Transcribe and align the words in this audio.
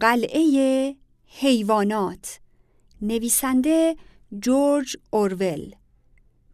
قلعه 0.00 0.96
حیوانات. 1.26 2.40
نویسنده 3.02 3.96
جورج 4.38 4.96
اورول. 5.10 5.74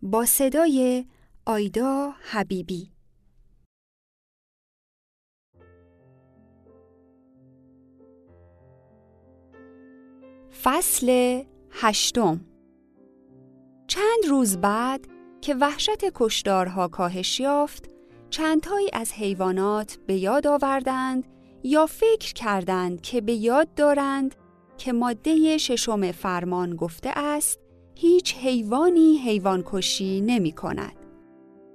با 0.03 0.25
صدای 0.25 1.07
آیدا 1.47 2.13
حبیبی. 2.31 2.91
فصل 10.63 11.43
هشتم. 11.71 12.41
چند 13.87 14.25
روز 14.29 14.59
بعد 14.59 15.07
که 15.41 15.55
وحشت 15.55 16.05
کشدارها 16.15 16.89
کاهش 16.89 17.41
یافت 17.41 17.91
چندتایی 18.31 18.91
از 18.93 19.13
حیوانات 19.13 19.99
به 20.07 20.15
یاد 20.15 20.47
آوردند 20.47 21.36
یا 21.67 21.87
فکر 21.87 22.33
کردند 22.33 23.01
که 23.01 23.21
به 23.21 23.33
یاد 23.33 23.75
دارند 23.75 24.35
که 24.79 24.93
ماده 24.93 25.59
ششم 25.59 26.13
فرمان 26.13 26.77
گفته 26.77 27.11
است 27.17 27.59
هیچ 27.95 28.37
حیوانی 28.37 29.19
حیوان 29.19 29.63
کشی 29.67 30.21
نمی 30.21 30.53
کند. 30.53 30.97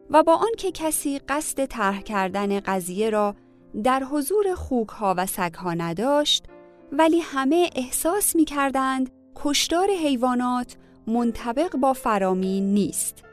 و 0.09 0.23
با 0.23 0.35
آنکه 0.35 0.71
کسی 0.71 1.19
قصد 1.19 1.65
طرح 1.65 2.01
کردن 2.01 2.59
قضیه 2.59 3.09
را 3.09 3.35
در 3.83 4.03
حضور 4.03 4.55
خوکها 4.55 5.15
و 5.17 5.25
سگها 5.25 5.73
نداشت 5.73 6.45
ولی 6.91 7.19
همه 7.19 7.69
احساس 7.75 8.35
می 8.35 8.45
کردند 8.45 9.09
کشدار 9.35 9.87
حیوانات 9.89 10.77
منطبق 11.07 11.75
با 11.75 11.93
فرامین 11.93 12.73
نیست. 12.73 13.23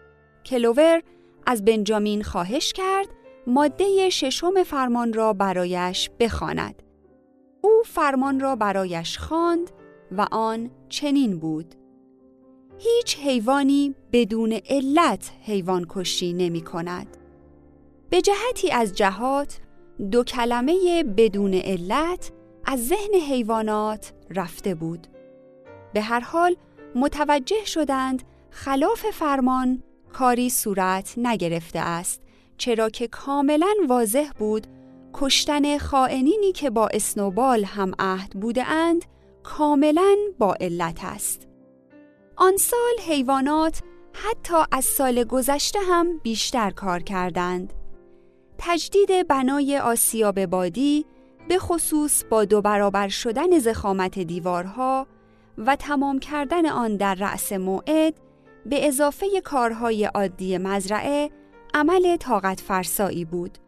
کلوور 0.46 1.02
از 1.46 1.64
بنجامین 1.64 2.22
خواهش 2.22 2.72
کرد 2.72 3.08
ماده 3.48 4.10
ششم 4.10 4.62
فرمان 4.62 5.12
را 5.12 5.32
برایش 5.32 6.10
بخواند. 6.20 6.82
او 7.60 7.82
فرمان 7.86 8.40
را 8.40 8.56
برایش 8.56 9.18
خواند 9.18 9.70
و 10.12 10.26
آن 10.30 10.70
چنین 10.88 11.38
بود. 11.38 11.74
هیچ 12.78 13.18
حیوانی 13.18 13.94
بدون 14.12 14.60
علت 14.70 15.30
حیوان 15.42 15.86
کشی 15.88 16.32
نمی 16.32 16.60
کند. 16.60 17.16
به 18.10 18.20
جهتی 18.20 18.70
از 18.70 18.94
جهات 18.94 19.60
دو 20.10 20.24
کلمه 20.24 21.04
بدون 21.16 21.54
علت 21.54 22.32
از 22.64 22.86
ذهن 22.86 23.14
حیوانات 23.28 24.12
رفته 24.30 24.74
بود. 24.74 25.06
به 25.94 26.00
هر 26.00 26.20
حال 26.20 26.56
متوجه 26.94 27.64
شدند 27.64 28.22
خلاف 28.50 29.06
فرمان 29.10 29.82
کاری 30.12 30.50
صورت 30.50 31.14
نگرفته 31.16 31.78
است 31.78 32.27
چرا 32.58 32.90
که 32.90 33.08
کاملا 33.08 33.74
واضح 33.88 34.30
بود 34.38 34.66
کشتن 35.14 35.78
خائنینی 35.78 36.52
که 36.52 36.70
با 36.70 36.88
اسنوبال 36.92 37.64
هم 37.64 37.92
عهد 37.98 38.30
بوده 38.30 38.64
اند 38.64 39.04
کاملا 39.42 40.16
با 40.38 40.54
علت 40.60 40.98
است. 41.02 41.48
آن 42.36 42.56
سال 42.56 43.06
حیوانات 43.08 43.80
حتی 44.12 44.54
از 44.72 44.84
سال 44.84 45.24
گذشته 45.24 45.78
هم 45.90 46.18
بیشتر 46.18 46.70
کار 46.70 47.00
کردند. 47.00 47.72
تجدید 48.58 49.28
بنای 49.28 49.78
آسیاب 49.78 50.46
بادی 50.46 51.06
به 51.48 51.58
خصوص 51.58 52.24
با 52.24 52.44
دو 52.44 52.60
برابر 52.60 53.08
شدن 53.08 53.58
زخامت 53.58 54.18
دیوارها 54.18 55.06
و 55.58 55.76
تمام 55.76 56.18
کردن 56.18 56.66
آن 56.66 56.96
در 56.96 57.14
رأس 57.14 57.52
موعد 57.52 58.14
به 58.66 58.86
اضافه 58.86 59.40
کارهای 59.44 60.04
عادی 60.04 60.58
مزرعه 60.58 61.30
عمل 61.74 62.16
طاقت 62.16 62.60
فرسایی 62.60 63.24
بود. 63.24 63.58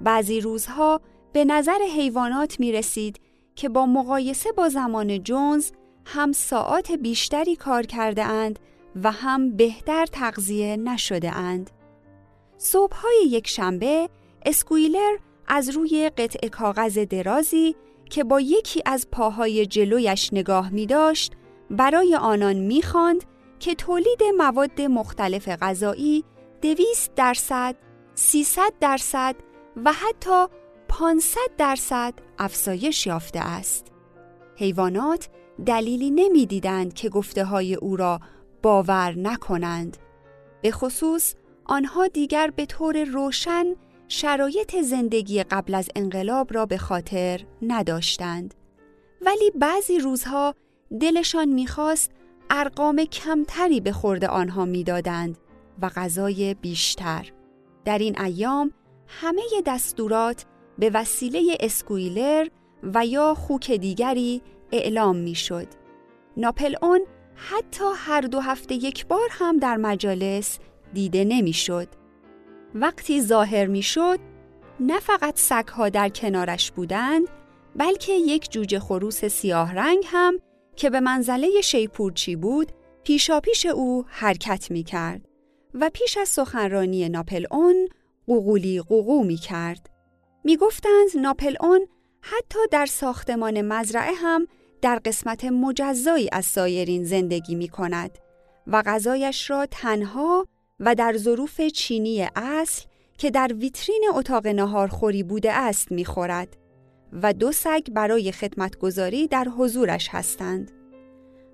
بعضی 0.00 0.40
روزها 0.40 1.00
به 1.32 1.44
نظر 1.44 1.78
حیوانات 1.96 2.60
می 2.60 2.72
رسید 2.72 3.20
که 3.54 3.68
با 3.68 3.86
مقایسه 3.86 4.52
با 4.52 4.68
زمان 4.68 5.22
جونز 5.22 5.70
هم 6.04 6.32
ساعات 6.32 6.92
بیشتری 6.92 7.56
کار 7.56 7.82
کرده 7.82 8.24
اند 8.24 8.58
و 9.02 9.10
هم 9.10 9.56
بهتر 9.56 10.06
تغذیه 10.06 10.76
نشده 10.76 11.32
اند. 11.32 11.70
صبحهای 12.58 13.24
یک 13.26 13.48
شنبه 13.48 14.08
اسکویلر 14.46 15.16
از 15.48 15.70
روی 15.70 16.10
قطع 16.16 16.48
کاغذ 16.48 16.98
درازی 16.98 17.76
که 18.10 18.24
با 18.24 18.40
یکی 18.40 18.82
از 18.86 19.08
پاهای 19.10 19.66
جلویش 19.66 20.32
نگاه 20.32 20.70
می 20.70 20.86
داشت 20.86 21.32
برای 21.70 22.16
آنان 22.16 22.56
می 22.56 22.82
خاند 22.82 23.24
که 23.58 23.74
تولید 23.74 24.22
مواد 24.38 24.80
مختلف 24.80 25.48
غذایی 25.48 26.24
دویست 26.62 27.14
درصد، 27.14 27.76
سیصد 28.14 28.72
درصد 28.80 29.36
و 29.84 29.92
حتی 29.92 30.46
500 30.88 31.38
درصد 31.58 32.14
افزایش 32.38 33.06
یافته 33.06 33.40
است. 33.40 33.86
حیوانات 34.56 35.28
دلیلی 35.66 36.10
نمی‌دیدند 36.10 36.94
که 36.94 37.08
گفته 37.08 37.44
های 37.44 37.74
او 37.74 37.96
را 37.96 38.20
باور 38.62 39.14
نکنند. 39.18 39.96
به 40.62 40.70
خصوص 40.70 41.34
آنها 41.64 42.06
دیگر 42.06 42.50
به 42.56 42.66
طور 42.66 43.04
روشن 43.04 43.64
شرایط 44.08 44.76
زندگی 44.76 45.42
قبل 45.42 45.74
از 45.74 45.88
انقلاب 45.96 46.54
را 46.54 46.66
به 46.66 46.78
خاطر 46.78 47.40
نداشتند. 47.62 48.54
ولی 49.20 49.50
بعضی 49.50 49.98
روزها 49.98 50.54
دلشان 51.00 51.48
می‌خواست 51.48 52.10
ارقام 52.50 53.04
کمتری 53.04 53.80
به 53.80 53.92
خورد 53.92 54.24
آنها 54.24 54.64
می‌دادند 54.64 55.38
و 55.82 55.88
غذای 55.88 56.54
بیشتر. 56.54 57.32
در 57.84 57.98
این 57.98 58.20
ایام 58.20 58.72
همه 59.06 59.42
دستورات 59.66 60.44
به 60.78 60.90
وسیله 60.94 61.56
اسکویلر 61.60 62.48
و 62.82 63.06
یا 63.06 63.34
خوک 63.34 63.70
دیگری 63.70 64.42
اعلام 64.72 65.16
می‌شد. 65.16 65.66
ناپل 66.36 66.74
اون 66.82 67.00
حتی 67.34 67.84
هر 67.96 68.20
دو 68.20 68.40
هفته 68.40 68.74
یک 68.74 69.06
بار 69.06 69.28
هم 69.30 69.58
در 69.58 69.76
مجالس 69.76 70.58
دیده 70.92 71.24
نمی‌شد. 71.24 71.88
وقتی 72.74 73.22
ظاهر 73.22 73.66
می‌شد 73.66 74.18
نه 74.80 75.00
فقط 75.00 75.38
سگها 75.38 75.88
در 75.88 76.08
کنارش 76.08 76.70
بودند 76.70 77.28
بلکه 77.76 78.12
یک 78.12 78.50
جوجه 78.50 78.78
خروس 78.78 79.24
سیاه 79.24 79.74
رنگ 79.74 80.04
هم 80.06 80.38
که 80.76 80.90
به 80.90 81.00
منزله 81.00 81.60
شیپورچی 81.60 82.36
بود 82.36 82.72
پیشاپیش 83.04 83.66
او 83.66 84.04
حرکت 84.08 84.70
می 84.70 84.82
کرد 84.82 85.29
و 85.74 85.90
پیش 85.94 86.16
از 86.16 86.28
سخنرانی 86.28 87.08
ناپل 87.08 87.46
اون 87.50 87.88
قوقولی 88.26 88.80
قوقو 88.80 89.24
می 89.24 89.36
کرد. 89.36 89.90
می 90.44 90.56
گفتند 90.56 91.08
ناپل 91.16 91.56
اون 91.60 91.86
حتی 92.20 92.58
در 92.70 92.86
ساختمان 92.86 93.62
مزرعه 93.62 94.12
هم 94.14 94.46
در 94.82 95.00
قسمت 95.04 95.44
مجزایی 95.44 96.28
از 96.32 96.46
سایرین 96.46 97.04
زندگی 97.04 97.54
می 97.54 97.68
کند 97.68 98.18
و 98.66 98.82
غذایش 98.82 99.50
را 99.50 99.66
تنها 99.66 100.46
و 100.80 100.94
در 100.94 101.16
ظروف 101.16 101.60
چینی 101.60 102.28
اصل 102.36 102.84
که 103.18 103.30
در 103.30 103.52
ویترین 103.54 104.04
اتاق 104.14 104.46
نهارخوری 104.46 105.22
بوده 105.22 105.52
است 105.52 105.92
می 105.92 106.04
خورد 106.04 106.56
و 107.12 107.32
دو 107.32 107.52
سگ 107.52 107.90
برای 107.92 108.32
خدمتگذاری 108.32 109.26
در 109.26 109.44
حضورش 109.44 110.08
هستند. 110.10 110.70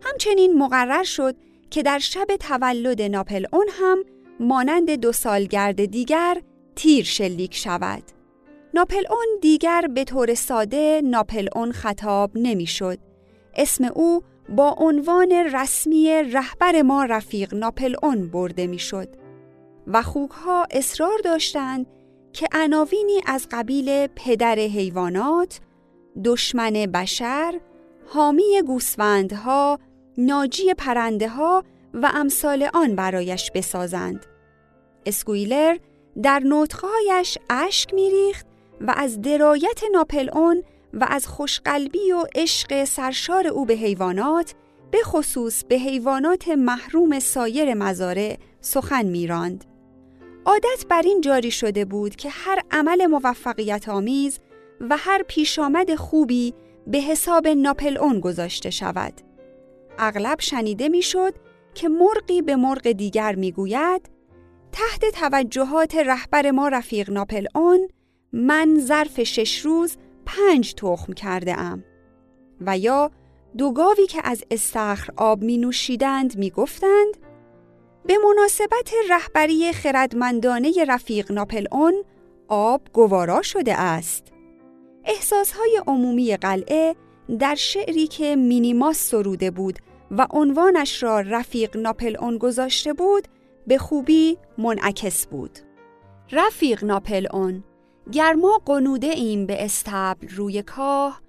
همچنین 0.03 0.59
مقرر 0.59 1.03
شد 1.03 1.37
که 1.71 1.82
در 1.82 1.99
شب 1.99 2.27
تولد 2.41 3.03
ناپل 3.03 3.47
اون 3.53 3.66
هم 3.72 4.04
مانند 4.41 4.91
دو 4.91 5.12
سالگرد 5.12 5.84
دیگر 5.84 6.43
تیر 6.77 7.04
شلیک 7.04 7.54
شود. 7.54 8.03
ناپل 8.75 9.04
اون 9.10 9.27
دیگر 9.43 9.88
به 9.94 10.05
طور 10.05 10.34
ساده 10.34 11.03
ناپل 11.05 11.49
اون 11.55 11.72
خطاب 11.72 12.31
نمی‌شد. 12.34 12.99
اسم 13.55 13.84
او 13.84 14.22
با 14.49 14.76
عنوان 14.78 15.32
رسمی 15.32 16.22
رهبر 16.32 16.82
ما 16.82 17.05
رفیق 17.05 17.55
ناپل 17.55 17.94
اون 18.03 18.31
برده 18.31 18.66
می‌شد 18.66 19.09
و 19.87 20.03
خوکها 20.03 20.66
اصرار 20.71 21.19
داشتند 21.25 21.87
که 22.32 22.49
عناوینی 22.52 23.20
از 23.26 23.46
قبیل 23.50 24.06
پدر 24.06 24.58
حیوانات، 24.58 25.61
دشمن 26.25 26.73
بشر، 26.73 27.61
حامی 28.06 28.62
گوسفندها، 28.67 29.79
ناجی 30.19 30.75
پرنده 30.75 31.29
ها 31.29 31.65
و 31.95 32.11
امثال 32.15 32.69
آن 32.75 32.95
برایش 32.95 33.51
بسازند. 33.51 34.27
اسکویلر 35.07 35.77
در 36.23 36.43
نطقهایش 36.45 37.39
اشک 37.51 37.95
میریخت 37.95 38.47
و 38.81 38.95
از 38.97 39.21
درایت 39.21 39.81
ناپل 39.93 40.31
اون 40.33 40.63
و 40.95 41.07
از 41.11 41.27
خوشقلبی 41.27 42.13
و 42.13 42.25
عشق 42.35 42.85
سرشار 42.85 43.47
او 43.47 43.67
به 43.67 43.75
حیوانات 43.75 44.55
به 44.91 44.99
خصوص 45.03 45.65
به 45.65 45.75
حیوانات 45.75 46.49
محروم 46.49 47.19
سایر 47.19 47.75
مزارع 47.75 48.37
سخن 48.61 49.07
میراند. 49.07 49.65
عادت 50.45 50.87
بر 50.89 51.03
این 51.03 51.21
جاری 51.21 51.51
شده 51.51 51.85
بود 51.85 52.17
که 52.17 52.29
هر 52.31 52.63
عمل 52.71 53.07
موفقیت 53.07 53.89
آمیز 53.89 54.39
و 54.81 54.97
هر 54.97 55.23
پیشامد 55.23 55.95
خوبی 55.95 56.55
به 56.87 56.99
حساب 56.99 57.49
ناپل 57.49 57.99
اون 57.99 58.21
گذاشته 58.21 58.71
شود. 58.71 59.13
اغلب 59.98 60.40
شنیده 60.40 60.88
می‌شد 60.88 61.34
که 61.75 61.88
مرغی 61.88 62.43
به 62.43 62.56
مرغ 62.56 62.93
دیگر 62.93 63.34
می‌گوید 63.34 64.10
تحت 64.72 65.04
توجهات 65.14 65.94
رهبر 65.96 66.50
ما 66.50 66.69
رفیق 66.69 67.10
ناپل 67.10 67.46
اون 67.54 67.88
من 68.32 68.78
ظرف 68.81 69.22
شش 69.22 69.58
روز 69.58 69.96
پنج 70.26 70.75
تخم 70.75 71.12
کرده 71.12 71.60
ام. 71.60 71.84
و 72.60 72.78
یا 72.78 73.10
دو 73.58 73.72
گاوی 73.72 74.06
که 74.06 74.20
از 74.25 74.44
استخر 74.50 75.12
آب 75.16 75.43
می 75.43 75.58
نوشیدند 75.58 76.38
می 76.38 76.50
گفتند 76.50 77.16
به 78.06 78.14
مناسبت 78.19 78.90
رهبری 79.10 79.72
خردمندانه 79.72 80.84
رفیق 80.88 81.32
ناپل 81.32 81.66
اون 81.72 82.04
آب 82.48 82.82
گوارا 82.93 83.43
شده 83.43 83.81
است. 83.81 84.32
احساسهای 85.04 85.81
عمومی 85.87 86.37
قلعه 86.37 86.96
در 87.38 87.55
شعری 87.55 88.06
که 88.06 88.37
مینیماس 88.37 88.99
سروده 88.99 89.50
بود 89.50 89.78
و 90.11 90.26
عنوانش 90.31 91.02
را 91.02 91.20
رفیق 91.20 91.76
ناپل 91.76 92.17
اون 92.20 92.38
گذاشته 92.38 92.93
بود 92.93 93.28
به 93.67 93.78
خوبی 93.78 94.38
منعکس 94.58 95.26
بود. 95.26 95.58
رفیق 96.32 96.84
ناپل 96.84 97.26
اون 97.32 97.64
گرما 98.12 98.61
قنوده 98.67 99.06
ایم 99.06 99.46
به 99.46 99.64
استبل 99.64 100.28
روی 100.28 100.62
کاه 100.62 101.20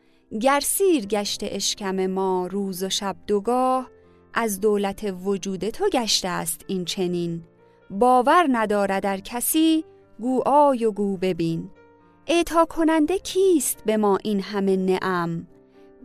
گر 0.41 0.59
سیر 0.59 1.05
گشت 1.05 1.39
اشکم 1.43 2.07
ما 2.07 2.47
روز 2.47 2.83
و 2.83 2.89
شب 2.89 3.15
دوگاه 3.27 3.89
از 4.33 4.59
دولت 4.59 5.13
وجود 5.23 5.69
تو 5.69 5.89
گشته 5.93 6.27
است 6.27 6.61
این 6.67 6.85
چنین. 6.85 7.43
باور 7.89 8.47
ندارد 8.51 9.03
در 9.03 9.17
کسی 9.17 9.85
گو 10.19 10.41
آی 10.45 10.85
و 10.85 10.91
گو 10.91 11.17
ببین. 11.17 11.69
اعطا 12.27 12.65
کننده 12.65 13.19
کیست 13.19 13.83
به 13.85 13.97
ما 13.97 14.17
این 14.23 14.41
همه 14.41 14.75
نعم؟ 14.75 15.47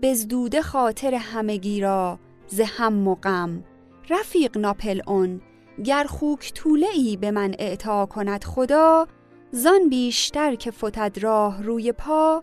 بزدوده 0.03 0.63
خاطر 0.63 1.15
همگی 1.15 1.81
را 1.81 2.19
ز 2.47 2.61
هم 2.61 3.09
و 3.09 3.15
غم. 3.15 3.65
رفیق 4.11 4.59
ناپل 4.59 5.01
اون 5.07 5.41
گر 5.85 6.05
خوک 6.05 6.53
طوله 6.55 6.87
ای 6.95 7.17
به 7.17 7.31
من 7.31 7.55
اعطا 7.59 8.07
کند 8.07 8.45
خدا 8.45 9.07
زان 9.51 9.89
بیشتر 9.89 10.55
که 10.55 10.71
فتد 10.71 11.19
راه 11.23 11.63
روی 11.63 11.93
پا 11.93 12.43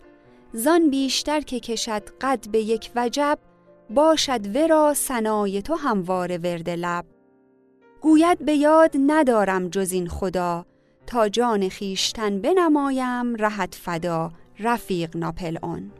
زان 0.52 0.90
بیشتر 0.90 1.40
که 1.40 1.60
کشد 1.60 2.02
قد 2.20 2.48
به 2.50 2.58
یک 2.58 2.90
وجب 2.96 3.38
باشد 3.90 4.56
ورا 4.56 4.94
سنای 4.94 5.62
تو 5.62 5.74
هموار 5.74 6.38
ورد 6.38 6.70
لب. 6.70 7.04
گوید 8.00 8.44
به 8.44 8.54
یاد 8.54 8.92
ندارم 9.06 9.68
جز 9.68 9.92
این 9.92 10.08
خدا 10.08 10.66
تا 11.06 11.28
جان 11.28 11.68
خیشتن 11.68 12.40
بنمایم 12.40 13.34
رهت 13.34 13.74
فدا 13.74 14.32
رفیق 14.58 15.16
ناپل 15.16 15.58
اون. 15.62 15.90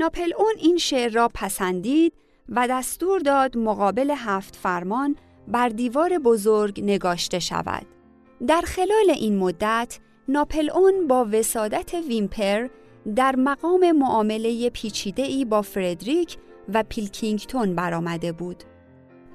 ناپل 0.00 0.32
اون 0.38 0.54
این 0.58 0.76
شعر 0.76 1.12
را 1.12 1.30
پسندید 1.34 2.12
و 2.48 2.68
دستور 2.70 3.20
داد 3.20 3.58
مقابل 3.58 4.14
هفت 4.16 4.56
فرمان 4.56 5.16
بر 5.48 5.68
دیوار 5.68 6.18
بزرگ 6.18 6.80
نگاشته 6.84 7.38
شود. 7.38 7.86
در 8.46 8.60
خلال 8.60 9.10
این 9.14 9.38
مدت 9.38 9.98
ناپل 10.28 10.70
اون 10.70 11.06
با 11.06 11.28
وسادت 11.32 11.94
ویمپر 11.94 12.68
در 13.16 13.36
مقام 13.36 13.92
معامله 13.92 14.70
پیچیده‌ای 14.70 15.44
با 15.44 15.62
فردریک 15.62 16.36
و 16.74 16.84
پیلکینگتون 16.88 17.74
برآمده 17.74 18.32
بود. 18.32 18.64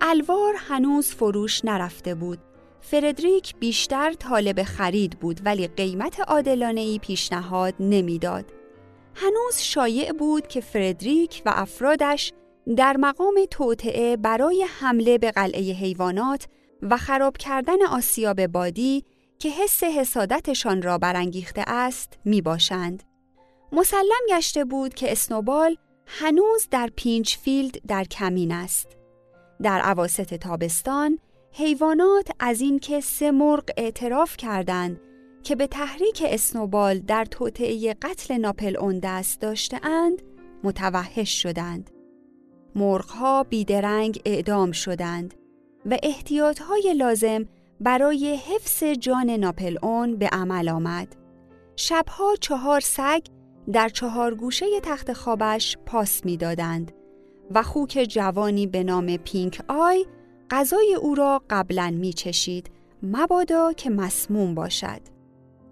الوار 0.02 0.54
هنوز 0.58 1.08
فروش 1.08 1.66
نرفته 1.66 2.16
بود. 2.16 2.40
فردریک 2.82 3.56
بیشتر 3.60 4.14
طالب 4.14 4.64
خرید 4.64 5.20
بود 5.20 5.42
ولی 5.46 5.68
قیمت 5.68 6.20
عادلانه‌ای 6.20 7.00
پیشنهاد 7.00 7.74
نمی‌داد. 7.80 8.46
هنوز 9.16 9.58
شایع 9.58 10.12
بود 10.12 10.48
که 10.48 10.62
فردریک 10.62 11.42
و 11.46 11.54
افرادش 11.56 12.34
در 12.78 12.98
مقام 12.98 13.36
توطئه 13.52 14.18
برای 14.18 14.66
حمله 14.80 15.18
به 15.18 15.32
قلعه 15.32 15.62
حیوانات 15.74 16.48
و 16.82 16.98
خراب 16.98 17.38
کردن 17.38 17.86
آسیاب 17.86 18.48
بادی 18.48 19.04
که 19.40 19.50
حس 19.50 19.84
حسادتشان 19.84 20.82
را 20.82 20.98
برانگیخته 20.98 21.64
است 21.68 22.14
می 22.26 22.42
باشند. 22.42 23.04
مسلم 23.72 24.26
گشته 24.30 24.66
بود 24.66 24.94
که 24.94 25.12
اسنوبال 25.12 25.78
هنوز 26.06 26.68
در 26.72 26.90
پینچفیلد 26.96 27.86
در 27.88 28.04
کمین 28.04 28.52
است. 28.52 28.88
در 29.62 29.80
اواسط 29.80 30.34
تابستان 30.34 31.20
حیوانات 31.52 32.28
از 32.40 32.62
اینکه 32.62 33.00
سه 33.02 33.32
مرغ 33.32 33.64
اعتراف 33.78 34.38
کردند 34.38 35.00
که 35.46 35.56
به 35.56 35.68
تحریک 35.68 36.24
اسنوبال 36.26 37.00
در 37.00 37.26
توطعه 37.26 37.94
قتل 37.94 38.38
ناپل 38.38 38.78
اون 38.78 39.00
دست 39.00 39.42
داشتهاند 39.42 40.22
متوحش 40.64 41.42
شدند. 41.42 41.90
مرغها 42.76 43.44
بیدرنگ 43.44 44.22
اعدام 44.26 44.72
شدند 44.72 45.34
و 45.86 45.98
احتیاطهای 46.04 46.94
لازم 46.98 47.46
برای 47.80 48.36
حفظ 48.36 48.84
جان 48.84 49.30
ناپل 49.30 49.78
اون 49.82 50.16
به 50.16 50.28
عمل 50.28 50.70
آمد. 50.70 51.16
شبها 51.76 52.36
چهار 52.40 52.80
سگ 52.80 53.22
در 53.72 53.90
چهار 53.90 54.36
گوشه 54.36 54.66
تخت 54.84 55.14
خوابش 55.14 55.78
پاس 55.86 56.26
می‌دادند 56.26 56.92
و 57.52 57.64
خوک 57.64 58.06
جوانی 58.10 58.68
به 58.68 58.84
نام 58.84 59.18
پینک 59.18 59.62
آی 59.68 60.06
غذای 60.52 60.96
او 61.02 61.16
را 61.16 61.42
قبلا 61.50 61.96
می 62.00 62.14
چشید 62.14 62.70
مبادا 63.04 63.74
که 63.74 63.90
مسموم 63.90 64.56
باشد. 64.56 65.15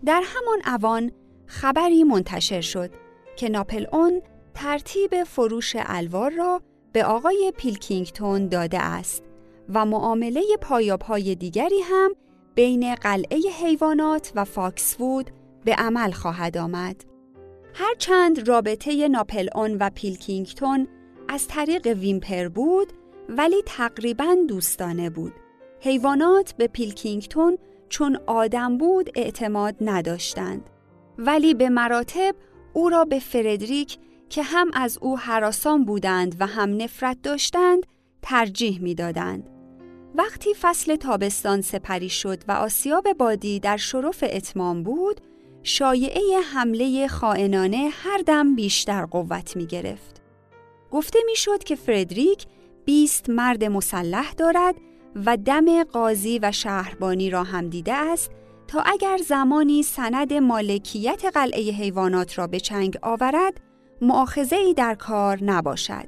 در 0.06 0.24
همان 0.26 0.62
اوان 0.66 1.12
خبری 1.46 2.04
منتشر 2.04 2.62
شد 2.62 2.90
که 3.36 3.50
ناپلئون 3.50 4.22
ترتیب 4.54 5.24
فروش 5.24 5.76
الوار 5.80 6.32
را 6.32 6.62
به 6.94 7.06
آقای 7.06 7.54
پیلکینگتون 7.58 8.48
داده 8.48 8.80
است 8.80 9.24
و 9.70 9.86
معامله 9.86 10.42
پایاپای 10.62 11.36
دیگری 11.36 11.80
هم 11.84 12.16
بین 12.56 12.96
قلعه 12.96 13.38
حیوانات 13.38 14.32
و 14.36 14.46
فاکسوود 14.46 15.32
به 15.66 15.74
عمل 15.74 16.12
خواهد 16.12 16.58
آمد. 16.58 17.04
هرچند 17.74 18.48
رابطه 18.48 19.08
ناپلئون 19.08 19.78
و 19.80 19.90
پیلکینگتون 19.90 20.88
از 21.28 21.48
طریق 21.48 21.88
ویمپر 21.88 22.48
بود 22.48 22.94
ولی 23.30 23.62
تقریبا 23.66 24.38
دوستانه 24.48 25.10
بود. 25.10 25.34
حیوانات 25.80 26.54
به 26.58 26.68
پیلکینگتون 26.68 27.58
چون 27.90 28.20
آدم 28.28 28.78
بود 28.78 29.10
اعتماد 29.16 29.76
نداشتند. 29.82 30.70
ولی 31.18 31.54
به 31.54 31.70
مراتب 31.70 32.36
او 32.74 32.90
را 32.90 33.06
به 33.06 33.20
فردریک 33.20 33.98
که 34.30 34.44
هم 34.44 34.72
از 34.74 34.98
او 35.02 35.20
حراسان 35.20 35.86
بودند 35.86 36.36
و 36.40 36.48
هم 36.48 36.78
نفرت 36.78 37.22
داشتند 37.22 37.86
ترجیح 38.22 38.82
می‌دادند. 38.82 39.50
وقتی 40.16 40.54
فصل 40.54 40.96
تابستان 40.96 41.62
سپری 41.62 42.10
شد 42.10 42.44
و 42.48 42.52
آسیاب 42.52 43.14
بادی 43.14 43.60
در 43.60 43.78
شرف 43.78 44.24
اتمام 44.28 44.84
بود، 44.84 45.22
شایعه 45.64 46.40
حمله 46.54 47.08
خائنانه 47.08 47.90
هر 47.92 48.18
دم 48.18 48.56
بیشتر 48.56 49.06
قوت 49.06 49.56
می 49.56 49.66
گرفت. 49.66 50.22
گفته 50.92 51.20
می 51.26 51.36
شد 51.36 51.64
که 51.64 51.76
فردریک 51.76 52.46
بیست 52.86 53.30
مرد 53.30 53.64
مسلح 53.64 54.34
دارد 54.34 54.76
و 55.16 55.38
دم 55.38 55.84
قاضی 55.84 56.40
و 56.40 56.52
شهربانی 56.52 57.30
را 57.30 57.44
هم 57.44 57.70
دیده 57.70 57.94
است 57.94 58.32
تا 58.68 58.82
اگر 58.82 59.18
زمانی 59.18 59.84
سند 59.84 60.34
مالکیت 60.34 61.26
قلعه 61.34 61.72
حیوانات 61.72 62.38
را 62.38 62.48
به 62.48 62.60
چنگ 62.60 62.98
آورد 63.02 63.62
مؤاخذه 64.02 64.56
ای 64.56 64.74
در 64.74 64.96
کار 64.96 65.44
نباشد. 65.44 66.08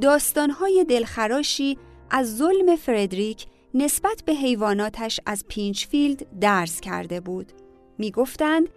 داستانهای 0.00 0.84
دلخراشی 0.88 1.78
از 2.10 2.36
ظلم 2.36 2.76
فردریک 2.76 3.46
نسبت 3.74 4.22
به 4.26 4.32
حیواناتش 4.32 5.20
از 5.26 5.44
پینچفیلد 5.48 6.38
درز 6.40 6.80
کرده 6.80 7.20
بود. 7.20 7.52
می 7.98 8.10
گفتند 8.10 8.68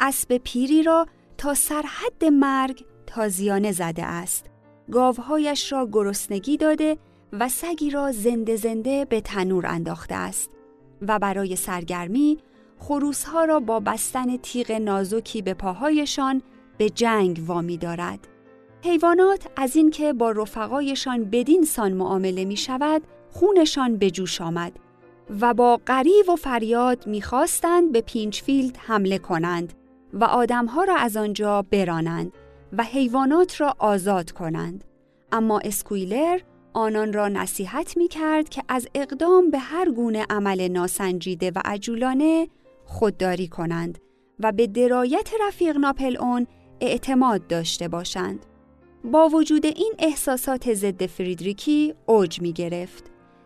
اسب 0.00 0.36
پیری 0.36 0.82
را 0.82 1.06
تا 1.38 1.54
سرحد 1.54 2.24
مرگ 2.32 2.84
تازیانه 3.06 3.72
زده 3.72 4.04
است. 4.04 4.46
گاوهایش 4.90 5.72
را 5.72 5.88
گرسنگی 5.92 6.56
داده 6.56 6.98
و 7.40 7.48
سگی 7.48 7.90
را 7.90 8.12
زنده 8.12 8.56
زنده 8.56 9.04
به 9.04 9.20
تنور 9.20 9.66
انداخته 9.66 10.14
است 10.14 10.50
و 11.08 11.18
برای 11.18 11.56
سرگرمی 11.56 12.38
خروسها 12.78 13.44
را 13.44 13.60
با 13.60 13.80
بستن 13.80 14.36
تیغ 14.36 14.70
نازکی 14.70 15.42
به 15.42 15.54
پاهایشان 15.54 16.42
به 16.78 16.90
جنگ 16.90 17.42
وامی 17.46 17.76
دارد. 17.76 18.28
حیوانات 18.82 19.46
از 19.56 19.76
اینکه 19.76 20.12
با 20.12 20.30
رفقایشان 20.30 21.24
بدین 21.24 21.64
سان 21.64 21.92
معامله 21.92 22.44
می 22.44 22.56
شود 22.56 23.02
خونشان 23.30 23.96
به 23.96 24.10
جوش 24.10 24.40
آمد 24.40 24.72
و 25.40 25.54
با 25.54 25.80
غریب 25.86 26.28
و 26.28 26.36
فریاد 26.36 27.06
می‌خواستند 27.06 27.92
به 27.92 28.00
پینچفیلد 28.00 28.76
حمله 28.76 29.18
کنند 29.18 29.72
و 30.12 30.24
آدمها 30.24 30.84
را 30.84 30.96
از 30.96 31.16
آنجا 31.16 31.62
برانند 31.62 32.32
و 32.78 32.82
حیوانات 32.82 33.60
را 33.60 33.74
آزاد 33.78 34.30
کنند 34.30 34.84
اما 35.32 35.58
اسکویلر 35.58 36.40
آنان 36.74 37.12
را 37.12 37.28
نصیحت 37.28 37.96
می 37.96 38.08
کرد 38.08 38.48
که 38.48 38.62
از 38.68 38.88
اقدام 38.94 39.50
به 39.50 39.58
هر 39.58 39.90
گونه 39.90 40.26
عمل 40.30 40.68
ناسنجیده 40.68 41.52
و 41.56 41.60
عجولانه 41.64 42.48
خودداری 42.84 43.48
کنند 43.48 43.98
و 44.40 44.52
به 44.52 44.66
درایت 44.66 45.30
رفیق 45.46 45.76
ناپل 45.76 46.16
اون 46.16 46.46
اعتماد 46.80 47.46
داشته 47.46 47.88
باشند. 47.88 48.46
با 49.04 49.28
وجود 49.28 49.66
این 49.66 49.92
احساسات 49.98 50.74
ضد 50.74 51.06
فریدریکی 51.06 51.94
اوج 52.06 52.40
می 52.40 52.52
گرفت. 52.52 53.04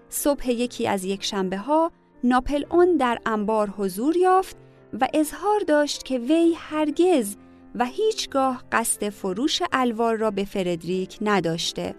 صبح 0.08 0.50
یکی 0.50 0.88
از 0.88 1.04
یک 1.04 1.24
شنبه 1.24 1.56
ها 1.56 1.92
ناپل 2.24 2.64
اون 2.70 2.96
در 2.96 3.18
انبار 3.26 3.70
حضور 3.70 4.16
یافت 4.16 4.56
و 5.00 5.08
اظهار 5.14 5.60
داشت 5.66 6.02
که 6.02 6.18
وی 6.18 6.54
هرگز 6.56 7.36
و 7.74 7.84
هیچگاه 7.84 8.64
قصد 8.72 9.08
فروش 9.08 9.62
الوار 9.72 10.16
را 10.16 10.30
به 10.30 10.44
فردریک 10.44 11.18
نداشته 11.20 11.94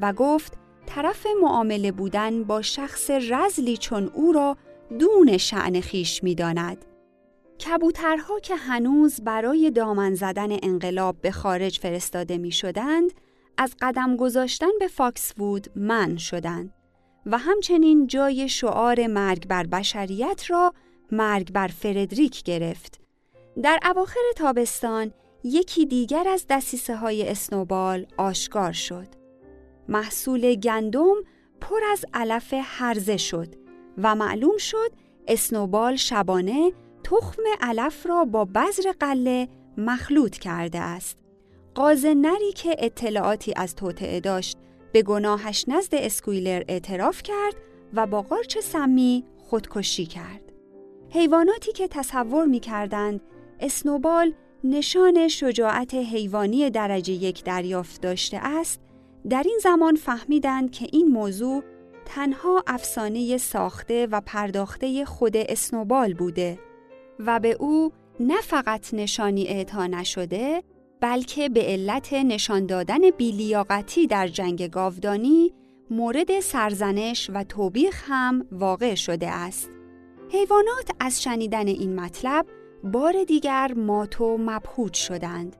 و 0.00 0.12
گفت 0.12 0.58
طرف 0.86 1.26
معامله 1.42 1.92
بودن 1.92 2.44
با 2.44 2.62
شخص 2.62 3.10
رزلی 3.10 3.76
چون 3.76 4.10
او 4.14 4.32
را 4.32 4.56
دون 4.98 5.36
شعن 5.36 5.80
خیش 5.80 6.24
می 6.24 6.34
داند. 6.34 6.84
کبوترها 7.66 8.38
که 8.40 8.56
هنوز 8.56 9.20
برای 9.20 9.70
دامن 9.70 10.14
زدن 10.14 10.56
انقلاب 10.62 11.20
به 11.20 11.30
خارج 11.30 11.78
فرستاده 11.78 12.38
می 12.38 12.52
شدند، 12.52 13.12
از 13.56 13.74
قدم 13.80 14.16
گذاشتن 14.16 14.70
به 14.80 14.88
فاکس 14.88 15.32
وود 15.38 15.70
من 15.76 16.16
شدند 16.16 16.74
و 17.26 17.38
همچنین 17.38 18.06
جای 18.06 18.48
شعار 18.48 19.06
مرگ 19.06 19.46
بر 19.46 19.66
بشریت 19.66 20.44
را 20.48 20.74
مرگ 21.12 21.52
بر 21.52 21.68
فردریک 21.68 22.42
گرفت. 22.42 23.00
در 23.62 23.78
اواخر 23.84 24.20
تابستان 24.36 25.12
یکی 25.44 25.86
دیگر 25.86 26.28
از 26.28 26.46
دسیسه 26.50 26.96
های 26.96 27.28
اسنوبال 27.28 28.06
آشکار 28.16 28.72
شد. 28.72 29.21
محصول 29.88 30.54
گندم 30.54 31.14
پر 31.60 31.80
از 31.92 32.04
علف 32.14 32.54
هرزه 32.56 33.16
شد 33.16 33.54
و 33.98 34.14
معلوم 34.14 34.56
شد 34.58 34.90
اسنوبال 35.28 35.96
شبانه 35.96 36.72
تخم 37.04 37.42
علف 37.60 38.06
را 38.06 38.24
با 38.24 38.44
بذر 38.44 38.92
قله 39.00 39.48
مخلوط 39.76 40.38
کرده 40.38 40.78
است. 40.78 41.18
قاز 41.74 42.04
نری 42.06 42.52
که 42.54 42.76
اطلاعاتی 42.78 43.52
از 43.56 43.74
توطعه 43.74 44.20
داشت 44.20 44.58
به 44.92 45.02
گناهش 45.02 45.64
نزد 45.68 45.94
اسکویلر 45.94 46.62
اعتراف 46.68 47.22
کرد 47.22 47.54
و 47.94 48.06
با 48.06 48.22
قارچ 48.22 48.58
سمی 48.58 49.24
خودکشی 49.38 50.06
کرد. 50.06 50.52
حیواناتی 51.10 51.72
که 51.72 51.88
تصور 51.88 52.44
می 52.44 52.60
کردند 52.60 53.20
اسنوبال 53.60 54.32
نشان 54.64 55.28
شجاعت 55.28 55.94
حیوانی 55.94 56.70
درجه 56.70 57.12
یک 57.12 57.44
دریافت 57.44 58.00
داشته 58.00 58.38
است، 58.42 58.80
در 59.28 59.42
این 59.46 59.58
زمان 59.62 59.94
فهمیدند 59.94 60.70
که 60.70 60.86
این 60.92 61.08
موضوع 61.08 61.62
تنها 62.04 62.64
افسانه 62.66 63.36
ساخته 63.36 64.08
و 64.10 64.20
پرداخته 64.20 65.04
خود 65.04 65.36
اسنوبال 65.36 66.14
بوده 66.14 66.58
و 67.18 67.40
به 67.40 67.56
او 67.60 67.92
نه 68.20 68.40
فقط 68.40 68.94
نشانی 68.94 69.46
اعطا 69.46 69.86
نشده 69.86 70.62
بلکه 71.00 71.48
به 71.48 71.60
علت 71.60 72.12
نشان 72.12 72.66
دادن 72.66 73.10
بیلیاقتی 73.10 74.06
در 74.06 74.28
جنگ 74.28 74.70
گاودانی 74.70 75.52
مورد 75.90 76.40
سرزنش 76.40 77.30
و 77.34 77.44
توبیخ 77.44 78.04
هم 78.06 78.46
واقع 78.52 78.94
شده 78.94 79.30
است. 79.30 79.70
حیوانات 80.30 80.90
از 81.00 81.22
شنیدن 81.22 81.68
این 81.68 82.00
مطلب 82.00 82.46
بار 82.84 83.24
دیگر 83.24 83.72
مات 83.76 84.20
و 84.20 84.36
مبهوت 84.38 84.94
شدند 84.94 85.56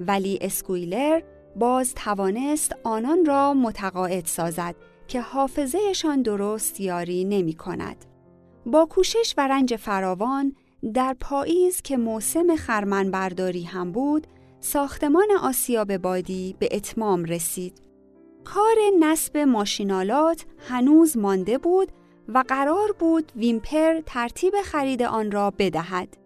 ولی 0.00 0.38
اسکویلر 0.40 1.22
باز 1.58 1.94
توانست 1.94 2.72
آنان 2.84 3.24
را 3.24 3.54
متقاعد 3.54 4.26
سازد 4.26 4.74
که 5.08 5.20
حافظهشان 5.20 6.22
درست 6.22 6.80
یاری 6.80 7.24
نمی 7.24 7.54
کند. 7.54 8.04
با 8.66 8.86
کوشش 8.86 9.34
و 9.36 9.48
رنج 9.48 9.76
فراوان 9.76 10.56
در 10.94 11.16
پاییز 11.20 11.82
که 11.82 11.96
موسم 11.96 12.56
خرمن 12.56 13.10
برداری 13.10 13.62
هم 13.62 13.92
بود 13.92 14.26
ساختمان 14.60 15.28
آسیاب 15.42 15.96
بادی 15.96 16.56
به 16.58 16.68
اتمام 16.72 17.24
رسید. 17.24 17.82
کار 18.44 18.76
نصب 19.00 19.38
ماشینالات 19.38 20.46
هنوز 20.68 21.16
مانده 21.16 21.58
بود 21.58 21.92
و 22.28 22.44
قرار 22.48 22.92
بود 22.98 23.32
ویمپر 23.36 24.00
ترتیب 24.06 24.54
خرید 24.64 25.02
آن 25.02 25.30
را 25.30 25.52
بدهد. 25.58 26.16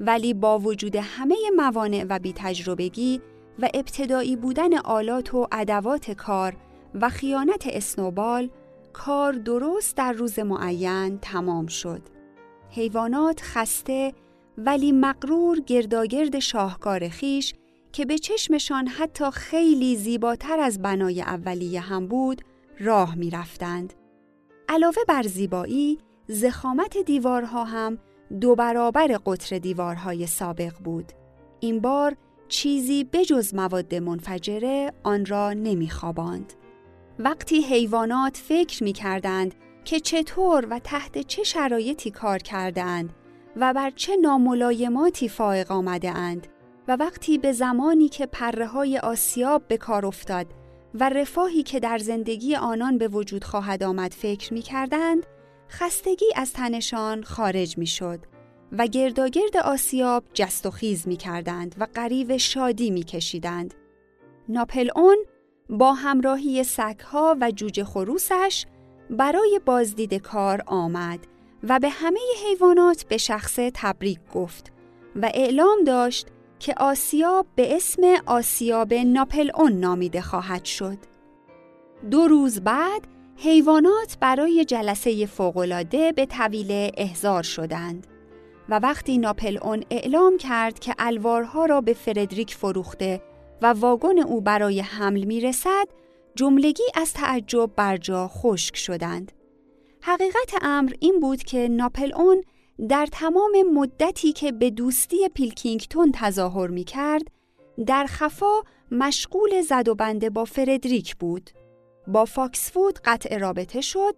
ولی 0.00 0.34
با 0.34 0.58
وجود 0.58 0.96
همه 0.96 1.36
موانع 1.56 2.04
و 2.08 2.18
بی 2.18 2.32
تجربگی 2.36 3.20
و 3.62 3.68
ابتدایی 3.74 4.36
بودن 4.36 4.78
آلات 4.78 5.34
و 5.34 5.46
ادوات 5.52 6.10
کار 6.10 6.56
و 6.94 7.08
خیانت 7.08 7.66
اسنوبال 7.66 8.50
کار 8.92 9.32
درست 9.32 9.96
در 9.96 10.12
روز 10.12 10.38
معین 10.38 11.18
تمام 11.18 11.66
شد. 11.66 12.02
حیوانات 12.70 13.40
خسته 13.42 14.12
ولی 14.58 14.92
مقرور 14.92 15.60
گرداگرد 15.60 16.38
شاهکار 16.38 17.08
خیش 17.08 17.54
که 17.92 18.04
به 18.04 18.18
چشمشان 18.18 18.86
حتی 18.86 19.30
خیلی 19.30 19.96
زیباتر 19.96 20.60
از 20.60 20.82
بنای 20.82 21.22
اولیه 21.22 21.80
هم 21.80 22.06
بود 22.06 22.42
راه 22.80 23.14
می 23.14 23.30
رفتند. 23.30 23.92
علاوه 24.68 25.02
بر 25.08 25.22
زیبایی، 25.22 25.98
زخامت 26.26 26.98
دیوارها 26.98 27.64
هم 27.64 27.98
دو 28.40 28.54
برابر 28.54 29.20
قطر 29.26 29.58
دیوارهای 29.58 30.26
سابق 30.26 30.72
بود. 30.84 31.12
این 31.60 31.80
بار 31.80 32.16
چیزی 32.50 33.04
بجز 33.04 33.54
مواد 33.54 33.94
منفجره 33.94 34.92
آن 35.02 35.26
را 35.26 35.52
نمیخواباند. 35.52 36.52
وقتی 37.18 37.60
حیوانات 37.60 38.36
فکر 38.36 38.84
می 38.84 38.92
کردند 38.92 39.54
که 39.84 40.00
چطور 40.00 40.66
و 40.70 40.78
تحت 40.78 41.18
چه 41.18 41.42
شرایطی 41.42 42.10
کار 42.10 42.38
کردند 42.38 43.12
و 43.56 43.74
بر 43.74 43.90
چه 43.90 44.16
ناملایماتی 44.16 45.28
فائق 45.28 45.72
آمده 45.72 46.10
اند 46.10 46.46
و 46.88 46.96
وقتی 46.96 47.38
به 47.38 47.52
زمانی 47.52 48.08
که 48.08 48.26
پره 48.26 48.66
های 48.66 48.98
آسیاب 48.98 49.68
به 49.68 49.76
کار 49.76 50.06
افتاد 50.06 50.46
و 50.94 51.08
رفاهی 51.08 51.62
که 51.62 51.80
در 51.80 51.98
زندگی 51.98 52.56
آنان 52.56 52.98
به 52.98 53.08
وجود 53.08 53.44
خواهد 53.44 53.82
آمد 53.82 54.12
فکر 54.12 54.54
می 54.54 54.62
کردند، 54.62 55.26
خستگی 55.70 56.32
از 56.36 56.52
تنشان 56.52 57.22
خارج 57.22 57.78
می 57.78 57.86
شد 57.86 58.20
و 58.72 58.86
گرداگرد 58.86 59.56
آسیاب 59.56 60.24
جست 60.34 60.66
و 60.66 60.70
خیز 60.70 61.08
می 61.08 61.16
کردند 61.16 61.74
و 61.78 61.86
قریب 61.94 62.36
شادی 62.36 62.90
می 62.90 63.02
کشیدند. 63.02 63.74
ناپل 64.48 64.90
اون 64.96 65.16
با 65.68 65.92
همراهی 65.92 66.64
سگها 66.64 67.36
و 67.40 67.50
جوجه 67.50 67.84
خروسش 67.84 68.66
برای 69.10 69.60
بازدید 69.64 70.14
کار 70.14 70.62
آمد 70.66 71.26
و 71.62 71.78
به 71.78 71.88
همه 71.88 72.20
حیوانات 72.46 73.04
به 73.04 73.16
شخص 73.16 73.58
تبریک 73.74 74.18
گفت 74.34 74.72
و 75.16 75.30
اعلام 75.34 75.84
داشت 75.86 76.26
که 76.58 76.74
آسیاب 76.76 77.46
به 77.54 77.76
اسم 77.76 78.02
آسیاب 78.26 78.94
ناپل 78.94 79.50
اون 79.54 79.72
نامیده 79.72 80.20
خواهد 80.20 80.64
شد. 80.64 80.98
دو 82.10 82.28
روز 82.28 82.60
بعد 82.60 83.06
حیوانات 83.36 84.16
برای 84.20 84.64
جلسه 84.64 85.26
فوقالعاده 85.26 86.12
به 86.12 86.26
طویل 86.26 86.90
احضار 86.96 87.42
شدند 87.42 88.06
و 88.70 88.74
وقتی 88.74 89.18
ناپل 89.18 89.58
اون 89.62 89.84
اعلام 89.90 90.36
کرد 90.36 90.78
که 90.78 90.94
الوارها 90.98 91.66
را 91.66 91.80
به 91.80 91.92
فردریک 91.92 92.54
فروخته 92.54 93.22
و 93.62 93.66
واگن 93.66 94.18
او 94.18 94.40
برای 94.40 94.80
حمل 94.80 95.24
می 95.24 95.40
رسد، 95.40 95.88
جملگی 96.34 96.82
از 96.94 97.12
تعجب 97.12 97.70
بر 97.76 97.96
جا 97.96 98.28
خشک 98.28 98.76
شدند. 98.76 99.32
حقیقت 100.00 100.54
امر 100.62 100.92
این 101.00 101.20
بود 101.20 101.42
که 101.42 101.68
ناپل 101.68 102.14
اون 102.14 102.44
در 102.88 103.06
تمام 103.12 103.52
مدتی 103.74 104.32
که 104.32 104.52
به 104.52 104.70
دوستی 104.70 105.28
پیلکینگتون 105.34 106.12
تظاهر 106.14 106.66
می 106.66 106.84
کرد، 106.84 107.22
در 107.86 108.06
خفا 108.06 108.62
مشغول 108.90 109.60
زد 109.60 109.88
و 109.88 109.94
بنده 109.94 110.30
با 110.30 110.44
فردریک 110.44 111.16
بود. 111.16 111.50
با 112.06 112.24
فاکسفود 112.24 112.98
قطع 113.04 113.38
رابطه 113.38 113.80
شد 113.80 114.14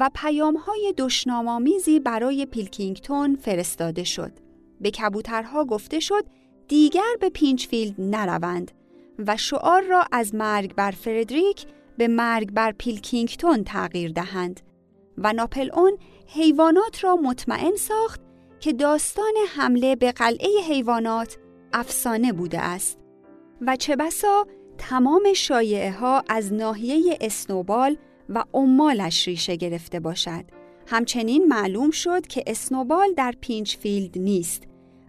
و 0.00 0.10
پیامهای 0.14 0.94
دشنامامیزی 0.98 2.00
برای 2.00 2.46
پیلکینگتون 2.46 3.36
فرستاده 3.36 4.04
شد. 4.04 4.32
به 4.80 4.90
کبوترها 4.90 5.64
گفته 5.64 6.00
شد 6.00 6.24
دیگر 6.68 7.16
به 7.20 7.30
پینچفیلد 7.30 7.94
نروند 7.98 8.72
و 9.26 9.36
شعار 9.36 9.82
را 9.82 10.04
از 10.12 10.34
مرگ 10.34 10.74
بر 10.74 10.90
فردریک 10.90 11.66
به 11.98 12.08
مرگ 12.08 12.52
بر 12.52 12.72
پیلکینگتون 12.72 13.64
تغییر 13.64 14.12
دهند 14.12 14.60
و 15.18 15.32
ناپلئون 15.32 15.98
حیوانات 16.26 17.04
را 17.04 17.16
مطمئن 17.16 17.76
ساخت 17.76 18.20
که 18.60 18.72
داستان 18.72 19.34
حمله 19.56 19.96
به 19.96 20.12
قلعه 20.12 20.48
حیوانات 20.68 21.38
افسانه 21.72 22.32
بوده 22.32 22.60
است 22.60 22.98
و 23.60 23.76
چه 23.76 23.96
بسا 23.96 24.46
تمام 24.78 25.32
شایعه 25.36 25.92
ها 25.92 26.22
از 26.28 26.52
ناحیه 26.52 27.18
اسنوبال 27.20 27.96
و 28.28 28.44
عمالش 28.54 29.28
ریشه 29.28 29.56
گرفته 29.56 30.00
باشد. 30.00 30.44
همچنین 30.86 31.46
معلوم 31.46 31.90
شد 31.90 32.26
که 32.26 32.44
اسنوبال 32.46 33.12
در 33.16 33.34
پینچفیلد 33.40 34.18
نیست 34.18 34.62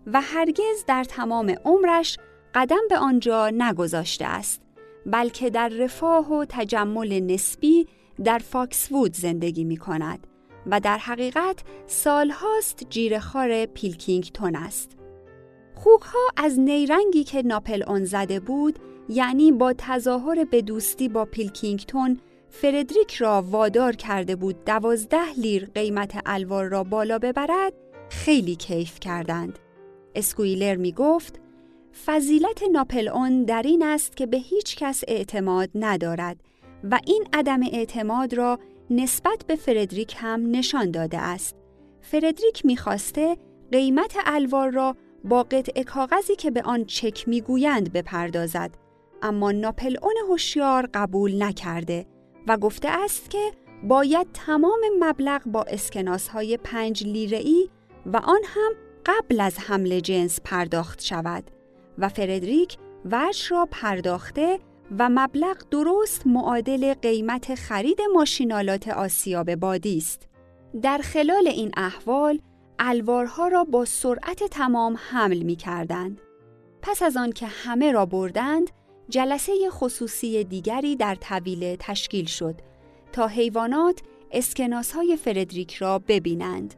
و 0.08 0.22
هرگز 0.22 0.86
در 0.88 1.04
تمام 1.04 1.56
عمرش 1.66 2.18
قدم 2.56 2.82
به 2.90 2.98
آنجا 2.98 3.50
نگذاشته 3.50 4.26
است 4.26 4.62
بلکه 5.06 5.50
در 5.50 5.70
رفاه 5.70 6.34
و 6.34 6.46
تجمل 6.50 7.20
نسبی 7.20 7.88
در 8.24 8.38
فاکسوود 8.38 9.14
زندگی 9.14 9.64
می 9.64 9.78
کند 9.78 10.28
و 10.68 10.80
در 10.80 10.98
حقیقت 10.98 11.64
سالهاست 11.88 12.84
جیره‌خوار 12.90 13.66
پیلکینگتون 13.66 14.56
است. 14.56 14.98
خوکها 15.76 16.20
از 16.38 16.60
نیرنگی 16.60 17.24
که 17.24 17.42
ناپلئون 17.42 18.04
زده 18.04 18.40
بود 18.40 18.80
یعنی 19.10 19.52
با 19.52 19.74
تظاهر 19.78 20.46
به 20.46 20.62
دوستی 20.62 21.10
با 21.10 21.26
پیلکینگتون 21.26 22.20
فردریک 22.62 23.14
را 23.14 23.42
وادار 23.42 23.96
کرده 23.96 24.36
بود 24.36 24.64
دوازده 24.66 25.34
لیر 25.38 25.66
قیمت 25.66 26.22
الوار 26.26 26.68
را 26.68 26.84
بالا 26.84 27.20
ببرد 27.20 27.74
خیلی 28.10 28.56
کیف 28.56 29.00
کردند. 29.00 29.60
اسکویلر 30.16 30.76
می 30.76 30.92
گفت 30.92 31.40
فضیلت 32.06 32.64
ناپلئون 32.72 33.44
در 33.44 33.62
این 33.62 33.84
است 33.84 34.18
که 34.18 34.26
به 34.26 34.38
هیچ 34.38 34.76
کس 34.76 35.04
اعتماد 35.08 35.70
ندارد 35.76 36.38
و 36.92 37.00
این 37.08 37.28
عدم 37.34 37.60
اعتماد 37.64 38.34
را 38.34 38.60
نسبت 38.90 39.44
به 39.48 39.56
فردریک 39.56 40.16
هم 40.18 40.52
نشان 40.52 40.92
داده 40.92 41.18
است. 41.18 41.56
فردریک 42.02 42.66
می‌خواسته 42.66 43.38
قیمت 43.72 44.16
الوار 44.26 44.70
را 44.72 44.96
با 45.24 45.44
قطع 45.44 45.84
کاغذی 45.84 46.36
که 46.36 46.52
به 46.52 46.62
آن 46.62 46.86
چک 46.86 47.28
می‌گویند 47.28 47.94
بپردازد 47.94 48.78
اما 49.22 49.52
ناپلئون 49.52 50.16
هوشیار 50.30 50.90
قبول 50.94 51.44
نکرده 51.44 52.15
و 52.48 52.58
گفته 52.58 52.90
است 52.90 53.30
که 53.30 53.52
باید 53.84 54.28
تمام 54.34 54.80
مبلغ 55.00 55.42
با 55.46 55.64
اسکناس 55.64 56.28
های 56.28 56.58
پنج 56.58 57.04
لیره 57.04 57.38
ای 57.38 57.70
و 58.06 58.18
آن 58.18 58.42
هم 58.46 58.72
قبل 59.06 59.40
از 59.42 59.60
حمل 59.60 60.00
جنس 60.00 60.40
پرداخت 60.44 61.02
شود 61.02 61.44
و 61.98 62.10
فردریک 62.10 62.78
وجه 63.12 63.50
را 63.50 63.68
پرداخته 63.72 64.60
و 65.00 65.10
مبلغ 65.10 65.58
درست 65.72 66.28
معادل 66.28 66.94
قیمت 66.94 67.56
خرید 67.56 67.98
ماشینالات 68.14 68.88
آسیاب 68.88 69.56
بادی 69.56 69.98
است. 69.98 70.28
در 70.82 70.98
خلال 70.98 71.48
این 71.48 71.72
احوال 71.78 72.40
الوارها 72.80 73.48
را 73.48 73.64
با 73.64 73.86
سرعت 73.86 74.44
تمام 74.44 74.98
حمل 75.10 75.38
می 75.38 75.56
کردند. 75.56 76.22
پس 76.82 77.02
از 77.02 77.18
آن 77.18 77.32
که 77.32 77.48
همه 77.48 77.92
را 77.92 78.06
بردند، 78.06 78.72
جلسه 79.10 79.70
خصوصی 79.70 80.44
دیگری 80.44 80.96
در 80.96 81.16
طویله 81.16 81.78
تشکیل 81.80 82.26
شد 82.26 82.56
تا 83.12 83.28
حیوانات 83.28 84.00
اسکناس 84.32 84.92
های 84.92 85.18
فردریک 85.18 85.74
را 85.74 86.00
ببینند. 86.00 86.74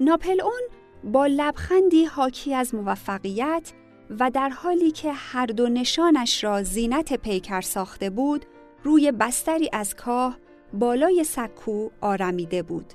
ناپلئون 0.00 0.62
با 1.04 1.26
لبخندی 1.26 2.04
حاکی 2.04 2.54
از 2.54 2.74
موفقیت 2.74 3.72
و 4.18 4.30
در 4.30 4.48
حالی 4.48 4.90
که 4.90 5.12
هر 5.12 5.46
دو 5.46 5.68
نشانش 5.68 6.44
را 6.44 6.62
زینت 6.62 7.14
پیکر 7.14 7.60
ساخته 7.60 8.10
بود، 8.10 8.46
روی 8.84 9.12
بستری 9.12 9.70
از 9.72 9.96
کاه 9.96 10.38
بالای 10.72 11.24
سکو 11.24 11.90
آرمیده 12.00 12.62
بود. 12.62 12.92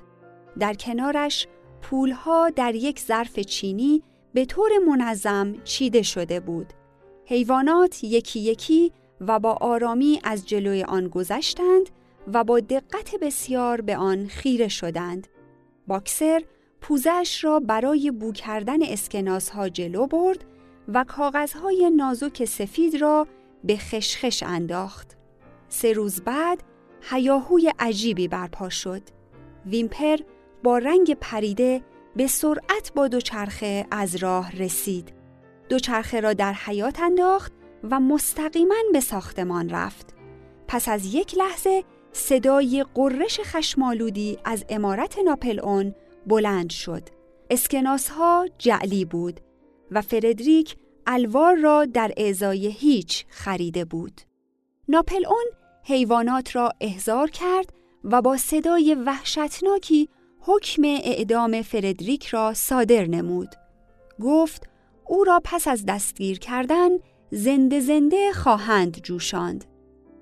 در 0.58 0.74
کنارش 0.74 1.46
پولها 1.82 2.50
در 2.50 2.74
یک 2.74 3.00
ظرف 3.00 3.38
چینی 3.38 4.02
به 4.34 4.44
طور 4.44 4.70
منظم 4.88 5.54
چیده 5.64 6.02
شده 6.02 6.40
بود. 6.40 6.72
حیوانات 7.28 8.04
یکی 8.04 8.40
یکی 8.40 8.92
و 9.20 9.38
با 9.38 9.52
آرامی 9.52 10.20
از 10.24 10.48
جلوی 10.48 10.82
آن 10.82 11.08
گذشتند 11.08 11.90
و 12.32 12.44
با 12.44 12.60
دقت 12.60 13.14
بسیار 13.20 13.80
به 13.80 13.96
آن 13.96 14.26
خیره 14.26 14.68
شدند. 14.68 15.26
باکسر 15.86 16.42
پوزش 16.80 17.44
را 17.44 17.60
برای 17.60 18.10
بو 18.10 18.32
کردن 18.32 18.82
اسکناس 18.82 19.50
ها 19.50 19.68
جلو 19.68 20.06
برد 20.06 20.44
و 20.88 21.04
کاغذهای 21.04 21.90
نازک 21.90 22.44
سفید 22.44 22.96
را 22.96 23.26
به 23.64 23.76
خشخش 23.76 24.42
انداخت. 24.42 25.16
سه 25.68 25.92
روز 25.92 26.20
بعد 26.20 26.62
هیاهوی 27.10 27.72
عجیبی 27.78 28.28
برپا 28.28 28.68
شد. 28.68 29.02
ویمپر 29.66 30.16
با 30.62 30.78
رنگ 30.78 31.14
پریده 31.20 31.82
به 32.16 32.26
سرعت 32.26 32.92
با 32.94 33.08
دوچرخه 33.08 33.86
از 33.90 34.16
راه 34.16 34.56
رسید. 34.56 35.15
دوچرخه 35.68 36.20
را 36.20 36.32
در 36.32 36.52
حیات 36.52 37.00
انداخت 37.00 37.52
و 37.90 38.00
مستقیما 38.00 38.74
به 38.92 39.00
ساختمان 39.00 39.70
رفت. 39.70 40.14
پس 40.68 40.88
از 40.88 41.14
یک 41.14 41.38
لحظه 41.38 41.84
صدای 42.12 42.84
قررش 42.94 43.40
خشمالودی 43.40 44.38
از 44.44 44.64
امارت 44.68 45.18
ناپلئون 45.18 45.94
بلند 46.26 46.70
شد. 46.70 47.02
اسکناس 47.50 48.08
ها 48.08 48.46
جعلی 48.58 49.04
بود 49.04 49.40
و 49.90 50.02
فردریک 50.02 50.76
الوار 51.06 51.56
را 51.56 51.84
در 51.84 52.12
اعضای 52.16 52.66
هیچ 52.66 53.24
خریده 53.28 53.84
بود. 53.84 54.20
ناپلئون 54.88 55.44
حیوانات 55.84 56.56
را 56.56 56.70
احضار 56.80 57.30
کرد 57.30 57.72
و 58.04 58.22
با 58.22 58.36
صدای 58.36 58.94
وحشتناکی 58.94 60.08
حکم 60.40 60.82
اعدام 60.84 61.62
فردریک 61.62 62.26
را 62.26 62.54
صادر 62.54 63.06
نمود. 63.06 63.54
گفت 64.20 64.68
او 65.08 65.24
را 65.24 65.40
پس 65.44 65.68
از 65.68 65.86
دستگیر 65.86 66.38
کردن 66.38 66.88
زنده 67.30 67.80
زنده 67.80 68.32
خواهند 68.32 69.00
جوشاند. 69.02 69.64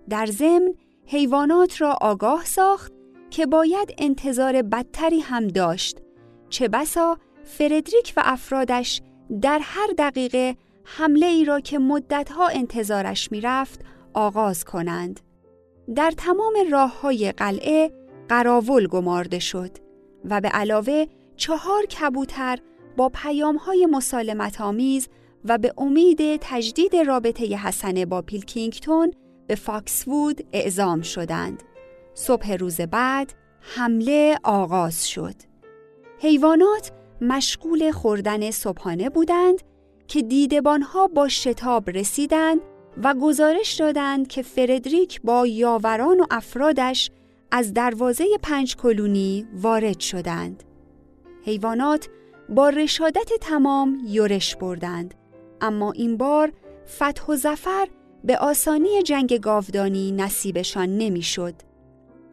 در 0.08 0.26
ضمن 0.26 0.74
حیوانات 1.06 1.80
را 1.80 1.98
آگاه 2.00 2.44
ساخت 2.44 2.92
که 3.30 3.46
باید 3.46 3.94
انتظار 3.98 4.62
بدتری 4.62 5.20
هم 5.20 5.48
داشت 5.48 6.00
چه 6.48 6.68
بسا 6.68 7.18
فردریک 7.44 8.12
و 8.16 8.22
افرادش 8.24 9.02
در 9.42 9.58
هر 9.62 9.88
دقیقه 9.98 10.56
حمله 10.84 11.26
ای 11.26 11.44
را 11.44 11.60
که 11.60 11.78
مدتها 11.78 12.48
انتظارش 12.48 13.32
می‌رفت 13.32 13.80
آغاز 14.14 14.64
کنند. 14.64 15.20
در 15.94 16.10
تمام 16.10 16.54
راه 16.72 17.00
های 17.00 17.32
قلعه 17.32 17.92
قراول 18.28 18.86
گمارده 18.86 19.38
شد 19.38 19.70
و 20.24 20.40
به 20.40 20.48
علاوه 20.48 21.04
چهار 21.36 21.86
کبوتر 21.86 22.58
با 22.96 23.08
پیام 23.08 23.56
های 23.56 23.86
مسالمت 23.86 24.60
آمیز 24.60 25.08
و 25.44 25.58
به 25.58 25.74
امید 25.78 26.36
تجدید 26.40 26.96
رابطه 26.96 27.44
حسنه 27.44 28.06
با 28.06 28.22
پیلکینگتون 28.22 29.12
به 29.46 29.54
فاکسوود 29.54 30.46
اعزام 30.52 31.02
شدند. 31.02 31.62
صبح 32.14 32.52
روز 32.52 32.80
بعد 32.80 33.32
حمله 33.60 34.38
آغاز 34.42 35.08
شد. 35.08 35.34
حیوانات 36.18 36.92
مشغول 37.20 37.90
خوردن 37.90 38.50
صبحانه 38.50 39.10
بودند 39.10 39.62
که 40.08 40.22
دیدبانها 40.22 41.06
با 41.06 41.28
شتاب 41.28 41.90
رسیدند 41.90 42.60
و 43.02 43.14
گزارش 43.14 43.74
دادند 43.74 44.28
که 44.28 44.42
فردریک 44.42 45.20
با 45.22 45.46
یاوران 45.46 46.20
و 46.20 46.26
افرادش 46.30 47.10
از 47.50 47.74
دروازه 47.74 48.24
پنج 48.42 48.76
کلونی 48.76 49.46
وارد 49.54 50.00
شدند. 50.00 50.62
حیوانات 51.44 52.08
با 52.48 52.68
رشادت 52.68 53.32
تمام 53.40 54.00
یورش 54.06 54.56
بردند 54.56 55.14
اما 55.60 55.92
این 55.92 56.16
بار 56.16 56.52
فتح 56.96 57.26
و 57.28 57.36
زفر 57.36 57.88
به 58.24 58.38
آسانی 58.38 59.02
جنگ 59.02 59.40
گاودانی 59.40 60.12
نصیبشان 60.12 60.98
نمی‌شد. 60.98 61.54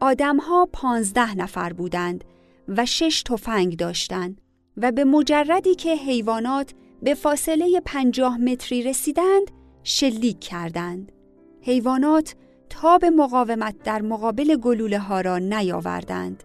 آدمها 0.00 0.68
پانزده 0.72 1.34
نفر 1.34 1.72
بودند 1.72 2.24
و 2.68 2.86
شش 2.86 3.22
تفنگ 3.22 3.76
داشتند 3.76 4.40
و 4.76 4.92
به 4.92 5.04
مجردی 5.04 5.74
که 5.74 5.94
حیوانات 5.96 6.74
به 7.02 7.14
فاصله 7.14 7.80
پنجاه 7.84 8.38
متری 8.38 8.82
رسیدند 8.82 9.50
شلیک 9.82 10.40
کردند. 10.40 11.12
حیوانات 11.60 12.34
تاب 12.70 13.04
مقاومت 13.04 13.74
در 13.84 14.02
مقابل 14.02 14.56
گلوله 14.56 14.98
ها 14.98 15.20
را 15.20 15.38
نیاوردند 15.38 16.42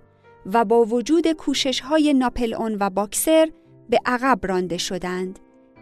و 0.54 0.66
با 0.66 0.86
وجود 0.86 1.32
کوشش 1.32 1.80
های 1.80 2.14
ناپلئون 2.14 2.78
و 2.80 2.90
باکسر 2.90 3.52
به 3.90 4.00
عقب 4.06 4.40
رانده 4.46 4.78
شدند. 4.78 5.40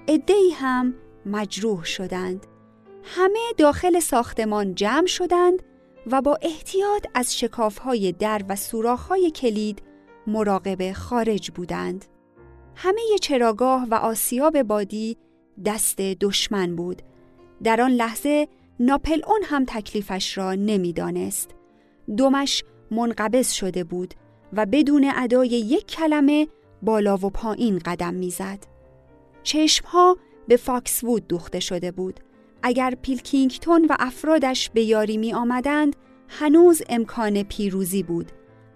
ادهی 0.07 0.49
هم 0.49 0.93
مجروح 1.25 1.83
شدند. 1.83 2.45
همه 3.03 3.39
داخل 3.57 3.99
ساختمان 3.99 4.75
جمع 4.75 5.05
شدند 5.05 5.63
و 6.11 6.21
با 6.21 6.37
احتیاط 6.41 7.07
از 7.13 7.37
شکافهای 7.37 8.11
در 8.11 8.41
و 8.49 8.55
سوراخهای 8.55 9.31
کلید 9.31 9.81
مراقب 10.27 10.91
خارج 10.91 11.51
بودند. 11.51 12.05
همه 12.75 13.01
چراگاه 13.21 13.87
و 13.91 13.95
آسیاب 13.95 14.61
بادی 14.61 15.17
دست 15.65 15.97
دشمن 15.97 16.75
بود. 16.75 17.01
در 17.63 17.81
آن 17.81 17.91
لحظه 17.91 18.47
ناپلئون 18.79 19.41
هم 19.43 19.65
تکلیفش 19.65 20.37
را 20.37 20.53
نمی‌دانست. 20.53 21.55
دمش 22.17 22.63
منقبض 22.91 23.51
شده 23.51 23.83
بود 23.83 24.13
و 24.55 24.65
بدون 24.65 25.11
ادای 25.15 25.47
یک 25.47 25.87
کلمه 25.87 26.47
بالا 26.81 27.17
و 27.17 27.29
پایین 27.29 27.79
قدم 27.79 28.13
می‌زد. 28.13 28.59
چشمها 29.43 30.17
به 30.47 30.57
فاکس 30.57 31.03
وود 31.03 31.27
دوخته 31.27 31.59
شده 31.59 31.91
بود. 31.91 32.19
اگر 32.63 32.97
پیلکینگتون 33.01 33.85
و 33.89 33.95
افرادش 33.99 34.69
به 34.69 34.81
یاری 34.81 35.17
می 35.17 35.33
آمدند، 35.33 35.95
هنوز 36.27 36.81
امکان 36.89 37.43
پیروزی 37.43 38.03
بود. 38.03 38.31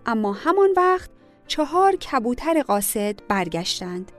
اما 0.05 0.33
همان 0.33 0.69
وقت 0.77 1.09
چهار 1.47 1.95
کبوتر 1.95 2.61
قاصد 2.61 3.15
برگشتند. 3.27 4.11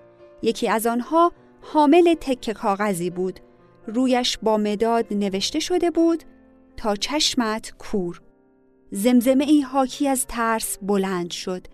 یکی 0.42 0.68
از 0.68 0.87
آنها 0.87 1.33
حامل 1.61 2.14
تکه 2.14 2.53
کاغذی 2.53 3.11
بود. 3.11 3.40
رویش 3.87 4.38
با 4.42 4.57
مداد 4.57 5.07
نوشته 5.11 5.59
شده 5.59 5.90
بود 5.90 6.25
تا 6.77 6.96
چشمت 6.96 7.73
کور. 7.79 8.20
زمزمه 8.90 9.44
ای 9.44 9.61
حاکی 9.61 10.09
از 10.09 10.26
ترس 10.26 10.79
بلند 10.83 11.31
شد. 11.31 11.66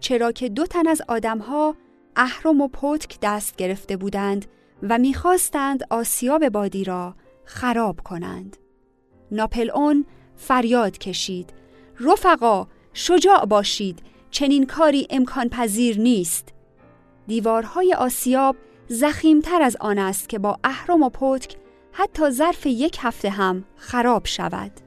چرا 0.00 0.32
که 0.32 0.48
دو 0.48 0.66
تن 0.66 0.88
از 0.88 1.02
آدمها 1.08 1.76
اهرم 2.16 2.60
و 2.60 2.68
پتک 2.68 3.18
دست 3.22 3.56
گرفته 3.56 3.96
بودند 3.96 4.46
و 4.82 4.98
می‌خواستند 4.98 5.84
آسیاب 5.90 6.48
بادی 6.48 6.84
را 6.84 7.14
خراب 7.44 8.00
کنند. 8.00 8.56
ناپلئون 9.32 10.04
فریاد 10.36 10.98
کشید 10.98 11.54
رفقا 12.00 12.66
شجاع 12.92 13.44
باشید 13.44 14.02
چنین 14.30 14.66
کاری 14.66 15.06
امکان 15.10 15.48
پذیر 15.48 16.00
نیست 16.00 16.48
دیوارهای 17.26 17.94
آسیاب 17.94 18.56
زخیمتر 18.88 19.62
از 19.62 19.76
آن 19.80 19.98
است 19.98 20.28
که 20.28 20.38
با 20.38 20.58
اهرم 20.64 21.02
و 21.02 21.08
پتک 21.08 21.56
حتی 21.92 22.30
ظرف 22.30 22.66
یک 22.66 22.98
هفته 23.00 23.30
هم 23.30 23.64
خراب 23.76 24.26
شود. 24.26 24.85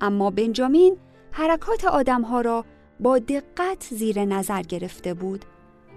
اما 0.00 0.30
بنجامین 0.30 0.96
حرکات 1.30 1.84
آدمها 1.84 2.40
را 2.40 2.64
با 3.00 3.18
دقت 3.18 3.86
زیر 3.90 4.24
نظر 4.24 4.62
گرفته 4.62 5.14
بود 5.14 5.44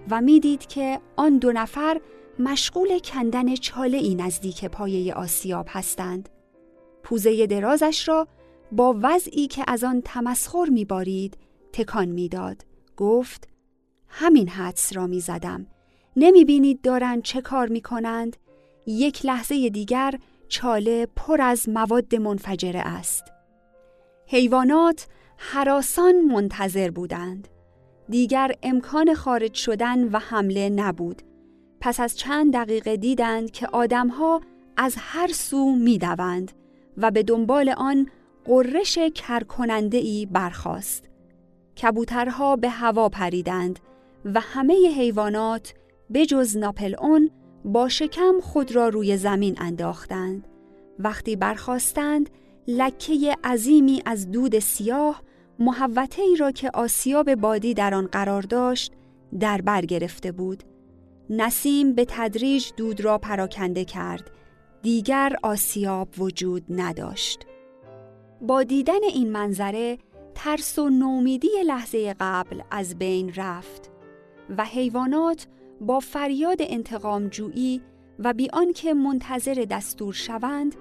و 0.09 0.21
می‌دید 0.21 0.65
که 0.65 0.99
آن 1.15 1.37
دو 1.37 1.51
نفر 1.51 2.01
مشغول 2.39 2.99
کندن 2.99 3.55
چاله 3.55 3.97
ای 3.97 4.15
نزدیک 4.15 4.65
پایه 4.65 5.13
آسیاب 5.13 5.65
هستند. 5.69 6.29
پوزه 7.03 7.47
درازش 7.47 8.07
را 8.07 8.27
با 8.71 8.99
وضعی 9.01 9.47
که 9.47 9.63
از 9.67 9.83
آن 9.83 10.01
تمسخر 10.05 10.65
میبارید 10.65 11.37
تکان 11.73 12.05
می‌داد. 12.09 12.65
گفت 12.97 13.47
همین 14.07 14.49
حدس 14.49 14.95
را 14.95 15.07
می‌زدم. 15.07 15.67
نمی 16.15 16.45
بینید 16.45 16.81
دارند 16.81 17.23
چه 17.23 17.41
کار 17.41 17.67
می 17.67 17.81
کنند؟ 17.81 18.37
یک 18.87 19.25
لحظه 19.25 19.69
دیگر 19.69 20.19
چاله 20.47 21.07
پر 21.15 21.41
از 21.41 21.69
مواد 21.69 22.15
منفجره 22.15 22.79
است. 22.79 23.32
حیوانات 24.33 25.07
حراسان 25.37 26.21
منتظر 26.21 26.89
بودند. 26.89 27.47
دیگر 28.09 28.51
امکان 28.63 29.13
خارج 29.13 29.53
شدن 29.53 30.09
و 30.09 30.19
حمله 30.19 30.69
نبود. 30.69 31.21
پس 31.81 31.99
از 31.99 32.17
چند 32.17 32.53
دقیقه 32.53 32.97
دیدند 32.97 33.51
که 33.51 33.67
آدمها 33.67 34.41
از 34.77 34.95
هر 34.97 35.27
سو 35.27 35.75
می‌دوند 35.75 36.51
و 36.97 37.11
به 37.11 37.23
دنبال 37.23 37.69
آن 37.69 38.07
قررش 38.45 38.97
کرکننده 38.97 39.97
ای 39.97 40.27
برخاست. 40.31 41.09
کبوترها 41.81 42.55
به 42.55 42.69
هوا 42.69 43.09
پریدند 43.09 43.79
و 44.25 44.39
همه 44.39 44.73
حیوانات 44.97 45.73
بجز 46.13 46.57
ناپل 46.57 46.95
اون 46.99 47.29
با 47.65 47.89
شکم 47.89 48.39
خود 48.41 48.75
را 48.75 48.89
روی 48.89 49.17
زمین 49.17 49.55
انداختند. 49.61 50.47
وقتی 50.99 51.35
برخواستند 51.35 52.29
لکه 52.67 53.38
عظیمی 53.43 54.02
از 54.06 54.32
دود 54.32 54.60
سیاه 54.60 55.21
محوته 55.60 56.21
ای 56.21 56.36
را 56.36 56.52
که 56.52 56.71
آسیاب 56.73 57.36
بادی 57.36 57.73
در 57.73 57.93
آن 57.93 58.08
قرار 58.08 58.41
داشت 58.41 58.93
در 59.39 59.62
بر 59.62 59.82
گرفته 59.82 60.32
بود. 60.32 60.63
نسیم 61.30 61.93
به 61.93 62.06
تدریج 62.10 62.71
دود 62.78 63.02
را 63.02 63.17
پراکنده 63.17 63.86
کرد. 63.86 64.32
دیگر 64.82 65.36
آسیاب 65.43 66.08
وجود 66.17 66.63
نداشت. 66.69 67.45
با 68.41 68.63
دیدن 68.63 69.04
این 69.13 69.32
منظره 69.32 69.97
ترس 70.36 70.80
و 70.80 70.89
نومیدی 70.89 71.47
لحظه 71.65 72.15
قبل 72.19 72.62
از 72.71 72.97
بین 72.97 73.34
رفت 73.36 73.91
و 74.58 74.65
حیوانات 74.65 75.47
با 75.82 75.99
فریاد 75.99 76.58
انتقام 76.60 77.28
جویی 77.28 77.82
و 78.19 78.34
بی 78.34 78.49
آنکه 78.54 78.93
منتظر 78.93 79.65
دستور 79.69 80.13
شوند 80.13 80.76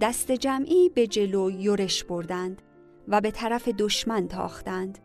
دست 0.00 0.32
جمعی 0.32 0.88
به 0.88 1.06
جلو 1.06 1.50
یورش 1.50 2.04
بردند 2.04 2.62
و 3.08 3.20
به 3.20 3.30
طرف 3.30 3.68
دشمن 3.68 4.28
تاختند 4.28 4.98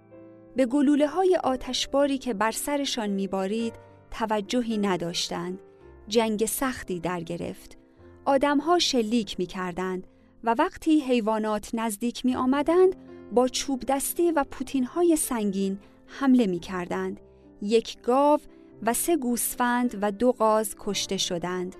به 0.56 0.66
گلوله 0.66 1.08
های 1.08 1.40
آتشباری 1.44 2.18
که 2.18 2.34
بر 2.34 2.52
سرشان 2.52 3.10
میبارید 3.10 3.74
توجهی 4.12 4.78
نداشتند 4.78 5.60
جنگ 6.08 6.46
سختی 6.46 7.00
در 7.00 7.22
گرفت 7.22 7.78
آدمها 8.26 8.80
شلیک 8.80 9.40
می 9.40 9.46
کردند 9.46 10.08
و 10.44 10.56
وقتی 10.60 11.00
حیوانات 11.00 11.70
نزدیک 11.74 12.26
می 12.26 12.36
آمدند 12.36 12.96
با 13.34 13.48
چوب 13.48 13.84
دستی 13.88 14.32
و 14.32 14.44
پوتین 14.52 14.84
های 14.84 15.16
سنگین 15.16 15.80
حمله 16.08 16.48
می 16.48 16.60
کردند. 16.60 17.20
یک 17.62 18.02
گاو 18.02 18.40
و 18.84 18.94
سه 18.94 19.18
گوسفند 19.18 19.98
و 20.02 20.12
دو 20.12 20.32
قاز 20.32 20.76
کشته 20.80 21.18
شدند. 21.18 21.76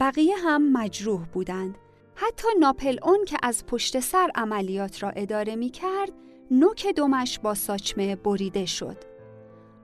بقیه 0.00 0.36
هم 0.36 0.72
مجروح 0.72 1.26
بودند. 1.26 1.78
حتی 2.20 2.48
ناپل 2.60 2.98
اون 3.02 3.24
که 3.24 3.38
از 3.42 3.66
پشت 3.66 4.00
سر 4.00 4.30
عملیات 4.34 5.02
را 5.02 5.10
اداره 5.10 5.56
می 5.56 5.70
کرد، 5.70 6.12
نوک 6.50 6.86
دمش 6.86 7.38
با 7.38 7.54
ساچمه 7.54 8.16
بریده 8.16 8.66
شد. 8.66 8.96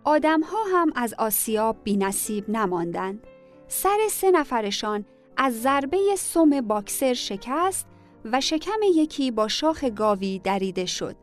آدمها 0.05 0.59
هم 0.73 0.93
از 0.97 1.15
آسیاب 1.19 1.77
بی 1.85 1.97
نصیب 1.97 2.51
نماندند. 2.51 3.27
سر 3.69 3.99
سه 4.11 4.31
نفرشان 4.31 5.05
از 5.37 5.63
ضربه 5.63 5.99
سم 6.19 6.61
باکسر 6.61 7.15
شکست 7.15 7.87
و 8.25 8.41
شکم 8.41 8.81
یکی 8.95 9.31
با 9.31 9.49
شاخ 9.49 9.85
گاوی 9.85 10.39
دریده 10.39 10.87
شد. 10.87 11.17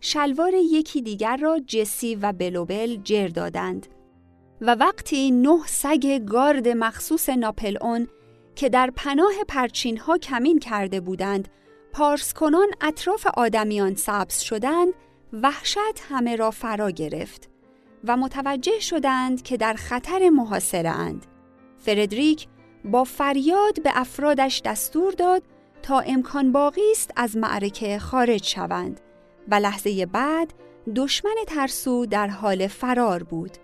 شلوار 0.00 0.54
یکی 0.54 1.02
دیگر 1.02 1.36
را 1.36 1.58
جسی 1.66 2.14
و 2.14 2.32
بلوبل 2.32 2.96
جر 2.96 3.28
دادند. 3.28 3.86
و 4.60 4.74
وقتی 4.74 5.30
نه 5.30 5.58
سگ 5.66 6.24
گارد 6.26 6.68
مخصوص 6.68 7.28
ناپل 7.28 7.76
اون 7.80 8.08
که 8.58 8.68
در 8.68 8.90
پناه 8.96 9.32
پرچین 9.48 9.96
ها 9.96 10.18
کمین 10.18 10.58
کرده 10.58 11.00
بودند 11.00 11.48
پارس 11.92 12.34
کنان 12.34 12.68
اطراف 12.80 13.26
آدمیان 13.26 13.94
سبز 13.94 14.38
شدند 14.38 14.92
وحشت 15.32 16.00
همه 16.10 16.36
را 16.36 16.50
فرا 16.50 16.90
گرفت 16.90 17.48
و 18.04 18.16
متوجه 18.16 18.80
شدند 18.80 19.42
که 19.42 19.56
در 19.56 19.74
خطر 19.74 20.28
محاصره 20.28 20.90
اند. 20.90 21.26
فردریک 21.78 22.46
با 22.84 23.04
فریاد 23.04 23.82
به 23.82 23.90
افرادش 23.94 24.62
دستور 24.64 25.12
داد 25.12 25.42
تا 25.82 26.00
امکان 26.00 26.52
باقی 26.52 26.90
است 26.92 27.10
از 27.16 27.36
معرکه 27.36 27.98
خارج 27.98 28.44
شوند 28.44 29.00
و 29.48 29.54
لحظه 29.54 30.06
بعد 30.06 30.54
دشمن 30.96 31.36
ترسو 31.46 32.06
در 32.06 32.28
حال 32.28 32.66
فرار 32.66 33.22
بود. 33.22 33.58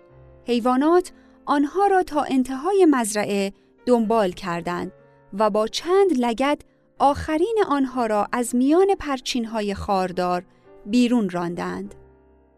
حیوانات 0.47 1.11
آنها 1.45 1.87
را 1.87 2.03
تا 2.03 2.21
انتهای 2.21 2.87
مزرعه 2.89 3.53
دنبال 3.85 4.31
کردند 4.31 4.91
و 5.33 5.49
با 5.49 5.67
چند 5.67 6.19
لگد 6.19 6.61
آخرین 6.99 7.57
آنها 7.67 8.05
را 8.05 8.27
از 8.31 8.55
میان 8.55 8.95
پرچینهای 8.99 9.73
خاردار 9.73 10.43
بیرون 10.85 11.29
راندند. 11.29 11.95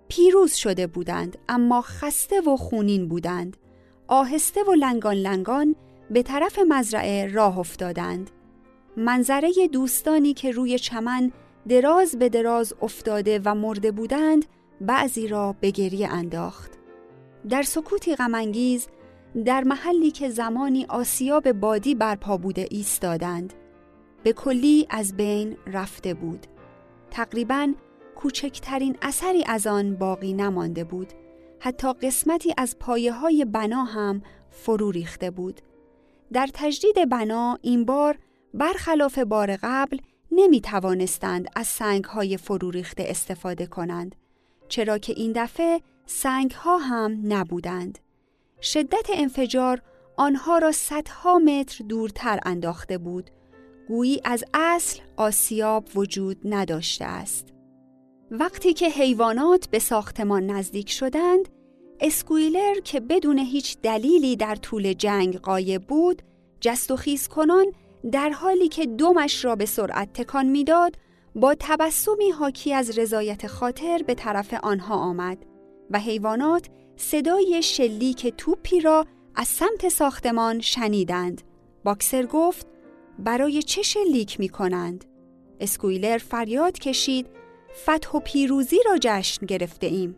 پیروز 0.08 0.54
شده 0.54 0.88
بودند 0.88 1.38
اما 1.50 1.82
خسته 1.82 2.42
و 2.42 2.56
خونین 2.56 3.08
بودند. 3.08 3.58
آهسته 4.08 4.63
و 4.63 4.74
لنگان 4.74 5.16
لنگان 5.16 5.76
به 6.12 6.24
طرف 6.24 6.60
مزرعه 6.70 7.28
راه 7.34 7.60
افتادند. 7.60 8.30
منظره 8.98 9.52
دوستانی 9.72 10.34
که 10.34 10.52
روی 10.52 10.80
چمن 10.80 11.32
دراز 11.70 12.20
به 12.20 12.30
دراز 12.30 12.74
افتاده 12.82 13.42
و 13.46 13.56
مرده 13.56 13.92
بودند 13.92 14.46
بعضی 14.82 15.28
را 15.28 15.56
به 15.62 15.72
گریه 15.72 16.08
انداخت. 16.08 16.72
در 17.50 17.63
سکوتی 17.63 18.16
غمانگیز 18.16 18.88
در 19.43 19.63
محلی 19.63 20.12
که 20.12 20.30
زمانی 20.30 20.86
آسیاب 20.86 21.52
بادی 21.52 21.95
برپا 21.95 22.38
بوده 22.38 22.67
ایستادند 22.71 23.54
به 24.23 24.34
کلی 24.34 24.88
از 24.89 25.17
بین 25.17 25.58
رفته 25.67 26.13
بود. 26.13 26.47
تقریبا 27.12 27.73
کوچکترین 28.15 28.97
اثری 29.02 29.43
از 29.47 29.67
آن 29.67 29.95
باقی 29.95 30.34
نمانده 30.34 30.84
بود. 30.84 31.13
حتی 31.60 31.93
قسمتی 31.93 32.54
از 32.58 32.80
پایه 32.80 33.12
های 33.12 33.45
بنا 33.45 33.84
هم 33.84 34.21
فرو 34.50 34.91
ریخته 34.91 35.32
بود. 35.32 35.62
در 36.34 36.47
تجدید 36.54 37.10
بنا 37.10 37.60
این 37.62 37.86
بار 37.86 38.17
برخلاف 38.54 39.19
بار 39.19 39.58
قبل 39.63 39.97
نمی 40.32 40.62
توانستند 40.62 41.47
از 41.56 41.67
سنگ 41.67 42.04
های 42.04 42.38
فرو 42.38 42.71
ریخته 42.71 43.04
استفاده 43.08 43.65
کنند 43.65 44.15
چرا 44.67 44.97
که 44.97 45.13
این 45.13 45.32
دفعه 45.36 45.82
سنگ 46.06 46.52
ها 46.52 46.78
هم 46.78 47.21
نبودند. 47.23 48.00
شدت 48.62 49.08
انفجار 49.13 49.82
آنها 50.17 50.58
را 50.58 50.72
صدها 50.72 51.39
متر 51.39 51.86
دورتر 51.86 52.39
انداخته 52.46 52.98
بود. 52.98 53.30
گویی 53.88 54.22
از 54.24 54.43
اصل 54.54 55.00
آسیاب 55.17 55.86
وجود 55.96 56.38
نداشته 56.46 57.06
است. 57.06 57.48
وقتی 58.32 58.74
که 58.74 58.89
حیوانات 58.89 59.70
به 59.70 59.80
ساختمان 59.80 60.46
نزدیک 60.48 60.89
شدند 60.89 61.50
اسکویلر 62.00 62.80
که 62.84 63.00
بدون 63.00 63.39
هیچ 63.39 63.78
دلیلی 63.84 64.36
در 64.36 64.56
طول 64.56 64.93
جنگ 64.93 65.38
قایب 65.38 65.88
بود 65.88 66.22
جست 66.62 66.91
و 66.91 66.96
خیز 66.96 67.28
کنان 67.28 67.65
در 68.12 68.30
حالی 68.30 68.67
که 68.67 68.86
دومش 68.86 69.46
را 69.46 69.56
به 69.56 69.65
سرعت 69.65 70.13
تکان 70.13 70.46
می‌داد 70.46 70.96
با 71.36 71.56
تبسمی 71.60 72.30
حاکی 72.30 72.74
از 72.74 72.98
رضایت 72.98 73.48
خاطر 73.48 74.02
به 74.08 74.15
طرف 74.15 74.54
آنها 74.63 74.96
آمد 74.96 75.46
و 75.89 76.00
حیوانات 76.00 76.67
صدای 76.97 77.62
شلیک 77.63 78.27
توپی 78.27 78.79
را 78.79 79.05
از 79.36 79.47
سمت 79.47 79.89
ساختمان 79.89 80.60
شنیدند. 80.60 81.41
باکسر 81.83 82.25
گفت 82.25 82.67
برای 83.19 83.62
چه 83.63 83.81
شلیک 83.81 84.39
می 84.39 84.49
کنند؟ 84.49 85.05
اسکویلر 85.60 86.17
فریاد 86.17 86.79
کشید 86.79 87.27
فتح 87.83 88.12
و 88.12 88.19
پیروزی 88.19 88.77
را 88.86 88.97
جشن 89.01 89.45
گرفته 89.45 89.88
ایم. 89.88 90.15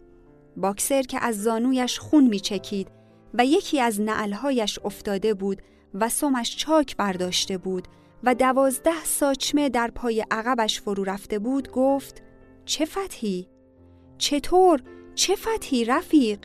باکسر 0.58 1.02
که 1.02 1.20
از 1.24 1.44
زانویش 1.44 2.00
خون 2.00 2.28
می 2.28 2.40
چکید 2.40 2.88
و 3.34 3.46
یکی 3.46 3.80
از 3.80 4.02
نعلهایش 4.02 4.80
افتاده 4.84 5.34
بود 5.34 5.62
و 5.94 6.10
سمش 6.10 6.58
چاک 6.58 6.98
برداشته 6.98 7.58
بود 7.58 7.88
و 8.24 8.36
دوازده 8.36 9.04
ساچمه 9.04 9.70
در 9.70 9.92
پای 9.96 10.26
عقبش 10.32 10.82
فرو 10.82 11.04
رفته 11.04 11.40
بود 11.40 11.72
گفت 11.72 12.24
چه 12.66 12.86
فتحی؟ 12.86 13.48
چطور؟ 14.18 14.82
چه 15.16 15.36
فتحی 15.36 15.86
رفیق؟ 15.86 16.40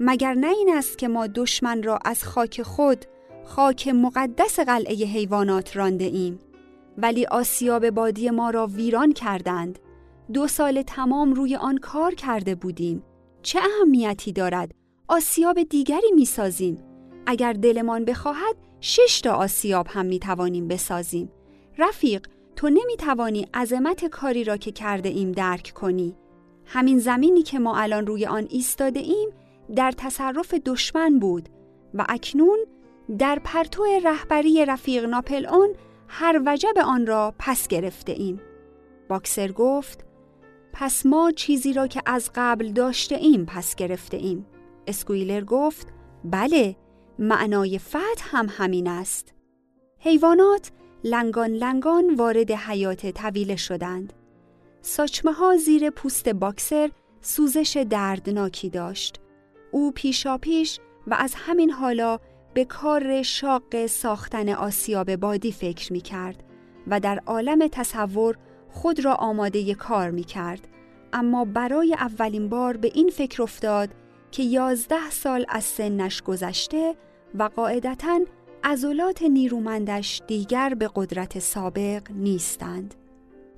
مگر 0.00 0.34
نه 0.34 0.48
این 0.48 0.70
است 0.74 0.98
که 0.98 1.08
ما 1.08 1.26
دشمن 1.26 1.82
را 1.82 1.98
از 2.04 2.24
خاک 2.24 2.62
خود 2.62 3.04
خاک 3.44 3.88
مقدس 3.88 4.60
قلعه 4.60 4.94
حیوانات 4.94 5.76
رانده 5.76 6.04
ایم. 6.04 6.38
ولی 6.98 7.26
آسیاب 7.26 7.90
بادی 7.90 8.30
ما 8.30 8.50
را 8.50 8.66
ویران 8.66 9.12
کردند. 9.12 9.78
دو 10.32 10.46
سال 10.48 10.82
تمام 10.82 11.34
روی 11.34 11.56
آن 11.56 11.78
کار 11.78 12.14
کرده 12.14 12.54
بودیم. 12.54 13.02
چه 13.42 13.58
اهمیتی 13.58 14.32
دارد؟ 14.32 14.74
آسیاب 15.08 15.62
دیگری 15.62 16.12
می 16.14 16.24
سازیم. 16.24 16.82
اگر 17.26 17.52
دلمان 17.52 18.04
بخواهد 18.04 18.56
شش 18.80 19.20
تا 19.20 19.32
آسیاب 19.32 19.86
هم 19.90 20.06
می 20.06 20.18
توانیم 20.18 20.68
بسازیم. 20.68 21.32
رفیق 21.78 22.26
تو 22.56 22.68
نمی 22.68 22.96
توانی 22.98 23.46
عظمت 23.54 24.04
کاری 24.04 24.44
را 24.44 24.56
که 24.56 24.72
کرده 24.72 25.08
ایم 25.08 25.32
درک 25.32 25.72
کنی. 25.74 26.16
همین 26.64 26.98
زمینی 26.98 27.42
که 27.42 27.58
ما 27.58 27.76
الان 27.76 28.06
روی 28.06 28.26
آن 28.26 28.46
ایستاده 28.50 29.00
ایم 29.00 29.28
در 29.74 29.92
تصرف 29.96 30.54
دشمن 30.54 31.18
بود 31.18 31.48
و 31.94 32.04
اکنون 32.08 32.58
در 33.18 33.40
پرتو 33.44 33.84
رهبری 34.04 34.64
رفیق 34.64 35.04
ناپلئون 35.04 35.74
هر 36.08 36.42
وجب 36.46 36.74
آن 36.84 37.06
را 37.06 37.34
پس 37.38 37.68
گرفته 37.68 38.12
ایم. 38.12 38.40
باکسر 39.08 39.52
گفت 39.52 40.04
پس 40.72 41.06
ما 41.06 41.30
چیزی 41.30 41.72
را 41.72 41.86
که 41.86 42.02
از 42.06 42.30
قبل 42.34 42.72
داشته 42.72 43.14
ایم 43.14 43.44
پس 43.44 43.74
گرفته 43.74 44.16
ایم. 44.16 44.46
اسکویلر 44.86 45.44
گفت 45.44 45.88
بله 46.24 46.76
معنای 47.18 47.78
فتح 47.78 48.24
هم 48.30 48.46
همین 48.50 48.88
است. 48.88 49.34
حیوانات 49.98 50.70
لنگان 51.04 51.50
لنگان 51.50 52.14
وارد 52.14 52.50
حیاط 52.50 53.06
طویله 53.06 53.56
شدند. 53.56 54.12
ساچمه 54.80 55.32
ها 55.32 55.56
زیر 55.56 55.90
پوست 55.90 56.28
باکسر 56.28 56.90
سوزش 57.20 57.86
دردناکی 57.90 58.70
داشت. 58.70 59.20
او 59.70 59.92
پیشا 59.92 60.38
پیش 60.38 60.80
و 61.06 61.16
از 61.18 61.34
همین 61.36 61.70
حالا 61.70 62.18
به 62.54 62.64
کار 62.64 63.22
شاق 63.22 63.86
ساختن 63.86 64.48
آسیاب 64.48 65.16
بادی 65.16 65.52
فکر 65.52 65.92
می 65.92 66.00
کرد 66.00 66.42
و 66.86 67.00
در 67.00 67.22
عالم 67.26 67.68
تصور 67.68 68.36
خود 68.70 69.04
را 69.04 69.14
آماده 69.14 69.74
کار 69.74 70.10
می 70.10 70.24
کرد. 70.24 70.68
اما 71.12 71.44
برای 71.44 71.94
اولین 71.94 72.48
بار 72.48 72.76
به 72.76 72.90
این 72.94 73.10
فکر 73.10 73.42
افتاد 73.42 73.88
که 74.30 74.42
یازده 74.42 75.10
سال 75.10 75.44
از 75.48 75.64
سنش 75.64 76.22
گذشته 76.22 76.94
و 77.34 77.42
قاعدتا 77.42 78.20
عضلات 78.64 79.22
نیرومندش 79.22 80.22
دیگر 80.26 80.74
به 80.74 80.90
قدرت 80.94 81.38
سابق 81.38 82.02
نیستند. 82.10 82.94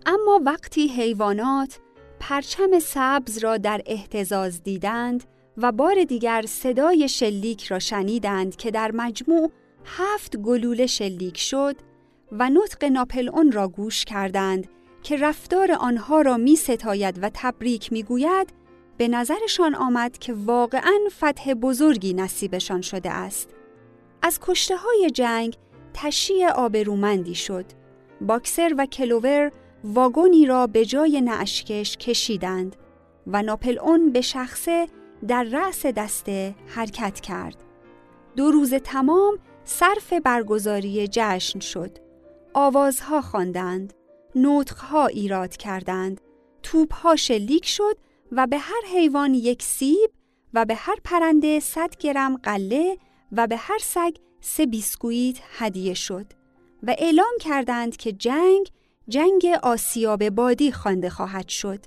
اما 0.06 0.40
وقتی 0.44 0.88
حیوانات 0.88 1.80
پرچم 2.20 2.78
سبز 2.78 3.38
را 3.38 3.56
در 3.56 3.82
احتزاز 3.86 4.62
دیدند 4.62 5.24
و 5.62 5.72
بار 5.72 6.04
دیگر 6.04 6.44
صدای 6.48 7.08
شلیک 7.08 7.64
را 7.64 7.78
شنیدند 7.78 8.56
که 8.56 8.70
در 8.70 8.90
مجموع 8.94 9.50
هفت 9.84 10.36
گلوله 10.36 10.86
شلیک 10.86 11.38
شد 11.38 11.76
و 12.32 12.50
نطق 12.50 12.84
ناپل 12.84 13.28
اون 13.28 13.52
را 13.52 13.68
گوش 13.68 14.04
کردند 14.04 14.68
که 15.02 15.16
رفتار 15.16 15.72
آنها 15.72 16.20
را 16.20 16.36
می 16.36 16.56
ستاید 16.56 17.18
و 17.22 17.30
تبریک 17.34 17.92
می 17.92 18.02
گوید 18.02 18.52
به 18.96 19.08
نظرشان 19.08 19.74
آمد 19.74 20.18
که 20.18 20.34
واقعا 20.34 20.98
فتح 21.10 21.54
بزرگی 21.54 22.14
نصیبشان 22.14 22.80
شده 22.80 23.10
است. 23.10 23.48
از 24.22 24.38
کشته 24.42 24.76
های 24.76 25.10
جنگ 25.10 25.56
تشییع 25.94 26.50
آبرومندی 26.50 27.34
شد. 27.34 27.64
باکسر 28.20 28.74
و 28.78 28.86
کلوور 28.86 29.52
واگونی 29.84 30.46
را 30.46 30.66
به 30.66 30.84
جای 30.84 31.20
نعشکش 31.20 31.96
کشیدند 31.96 32.76
و 33.26 33.42
ناپل 33.42 33.78
اون 33.78 34.12
به 34.12 34.20
شخصه 34.20 34.88
در 35.26 35.42
رأس 35.44 35.86
دسته 35.86 36.54
حرکت 36.66 37.20
کرد. 37.20 37.56
دو 38.36 38.50
روز 38.50 38.74
تمام 38.74 39.38
صرف 39.64 40.12
برگزاری 40.12 41.08
جشن 41.10 41.60
شد. 41.60 41.98
آوازها 42.54 43.20
خواندند، 43.20 43.92
نطقها 44.36 45.06
ایراد 45.06 45.56
کردند، 45.56 46.20
توپها 46.62 47.16
شلیک 47.16 47.66
شد 47.66 47.98
و 48.32 48.46
به 48.46 48.58
هر 48.58 48.82
حیوان 48.92 49.34
یک 49.34 49.62
سیب 49.62 50.10
و 50.54 50.64
به 50.64 50.74
هر 50.74 50.96
پرنده 51.04 51.60
100 51.60 51.96
گرم 51.96 52.36
قله 52.36 52.98
و 53.32 53.46
به 53.46 53.56
هر 53.56 53.78
سگ 53.78 54.16
سه 54.40 54.66
بیسکویت 54.66 55.36
هدیه 55.58 55.94
شد 55.94 56.26
و 56.82 56.94
اعلام 56.98 57.32
کردند 57.40 57.96
که 57.96 58.12
جنگ 58.12 58.68
جنگ 59.08 59.46
آسیاب 59.62 60.28
بادی 60.28 60.72
خوانده 60.72 61.10
خواهد 61.10 61.48
شد. 61.48 61.84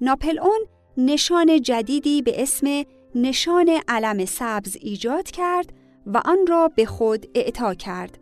ناپل 0.00 0.38
اون 0.38 0.60
نشان 0.98 1.62
جدیدی 1.62 2.22
به 2.22 2.42
اسم 2.42 2.84
نشان 3.14 3.80
علم 3.88 4.24
سبز 4.24 4.76
ایجاد 4.80 5.30
کرد 5.30 5.72
و 6.06 6.22
آن 6.24 6.46
را 6.48 6.68
به 6.68 6.86
خود 6.86 7.26
اعطا 7.34 7.74
کرد 7.74 8.18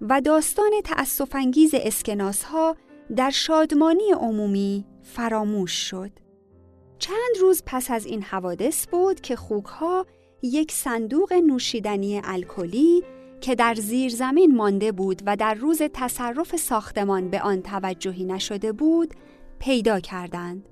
و 0.00 0.20
داستان 0.20 0.70
تأسفانگیز 0.84 1.74
اسکناس 1.74 2.42
ها 2.42 2.76
در 3.16 3.30
شادمانی 3.30 4.10
عمومی 4.12 4.84
فراموش 5.02 5.72
شد. 5.72 6.10
چند 6.98 7.36
روز 7.40 7.62
پس 7.66 7.90
از 7.90 8.06
این 8.06 8.22
حوادث 8.22 8.86
بود 8.86 9.20
که 9.20 9.36
خوکها 9.36 10.06
یک 10.42 10.72
صندوق 10.72 11.32
نوشیدنی 11.32 12.20
الکلی 12.24 13.02
که 13.40 13.54
در 13.54 13.74
زیر 13.74 14.10
زمین 14.10 14.56
مانده 14.56 14.92
بود 14.92 15.22
و 15.26 15.36
در 15.36 15.54
روز 15.54 15.82
تصرف 15.92 16.56
ساختمان 16.56 17.30
به 17.30 17.40
آن 17.40 17.62
توجهی 17.62 18.24
نشده 18.24 18.72
بود 18.72 19.14
پیدا 19.58 20.00
کردند. 20.00 20.68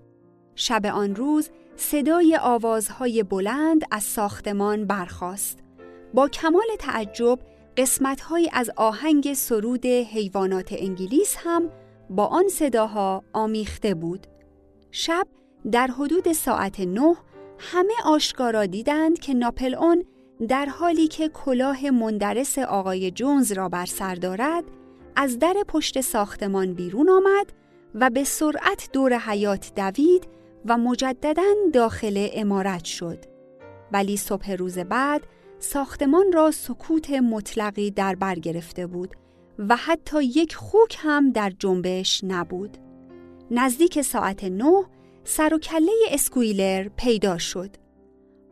شب 0.56 0.86
آن 0.86 1.14
روز 1.14 1.50
صدای 1.76 2.38
آوازهای 2.42 3.22
بلند 3.22 3.82
از 3.90 4.02
ساختمان 4.02 4.84
برخاست. 4.84 5.58
با 6.14 6.28
کمال 6.28 6.66
تعجب 6.78 7.38
قسمتهایی 7.76 8.50
از 8.52 8.70
آهنگ 8.76 9.34
سرود 9.34 9.86
حیوانات 9.86 10.68
انگلیس 10.72 11.36
هم 11.38 11.70
با 12.10 12.26
آن 12.26 12.48
صداها 12.48 13.24
آمیخته 13.32 13.94
بود. 13.94 14.26
شب 14.90 15.26
در 15.72 15.86
حدود 15.86 16.32
ساعت 16.32 16.80
نه 16.80 17.16
همه 17.58 17.94
آشکارا 18.04 18.66
دیدند 18.66 19.18
که 19.18 19.34
ناپل 19.34 19.74
اون 19.74 20.04
در 20.48 20.66
حالی 20.66 21.08
که 21.08 21.28
کلاه 21.28 21.90
مندرس 21.90 22.58
آقای 22.58 23.10
جونز 23.10 23.52
را 23.52 23.68
بر 23.68 23.86
سر 23.86 24.14
دارد 24.14 24.64
از 25.16 25.38
در 25.38 25.54
پشت 25.68 26.00
ساختمان 26.00 26.74
بیرون 26.74 27.10
آمد 27.10 27.52
و 27.94 28.10
به 28.10 28.24
سرعت 28.24 28.88
دور 28.92 29.18
حیات 29.18 29.72
دوید 29.76 30.28
و 30.64 30.78
مجددا 30.78 31.54
داخل 31.72 32.28
امارت 32.32 32.84
شد. 32.84 33.18
ولی 33.92 34.16
صبح 34.16 34.52
روز 34.52 34.78
بعد 34.78 35.26
ساختمان 35.58 36.32
را 36.32 36.50
سکوت 36.50 37.10
مطلقی 37.10 37.90
در 37.90 38.14
بر 38.14 38.34
گرفته 38.34 38.86
بود 38.86 39.14
و 39.58 39.76
حتی 39.76 40.24
یک 40.24 40.54
خوک 40.54 40.96
هم 40.98 41.30
در 41.30 41.52
جنبش 41.58 42.24
نبود. 42.24 42.78
نزدیک 43.50 44.02
ساعت 44.02 44.44
نه 44.44 44.84
سر 45.24 45.54
و 45.54 45.58
کله 45.58 45.92
اسکویلر 46.10 46.88
پیدا 46.96 47.38
شد. 47.38 47.76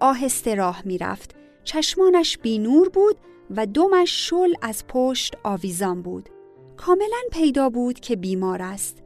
آهسته 0.01 0.55
راه 0.55 0.83
می‌رفت. 0.85 1.35
چشمانش 1.65 2.39
بینور 2.39 2.89
بود 2.89 3.17
و 3.51 3.67
دمش 3.67 4.29
شل 4.29 4.53
از 4.63 4.85
پشت 4.89 5.37
آویزان 5.43 6.03
بود. 6.03 6.29
کاملا 6.77 7.23
پیدا 7.33 7.69
بود 7.69 8.01
که 8.01 8.17
بیمار 8.17 8.63
است. 8.63 9.03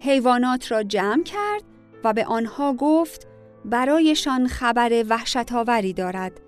حیوانات 0.00 0.72
را 0.72 0.82
جمع 0.82 1.22
کرد 1.22 1.62
و 2.04 2.12
به 2.12 2.24
آنها 2.24 2.72
گفت 2.72 3.26
برایشان 3.64 4.46
خبر 4.48 5.04
وحشت 5.08 5.52
آوری 5.52 5.92
دارد. 5.92 6.40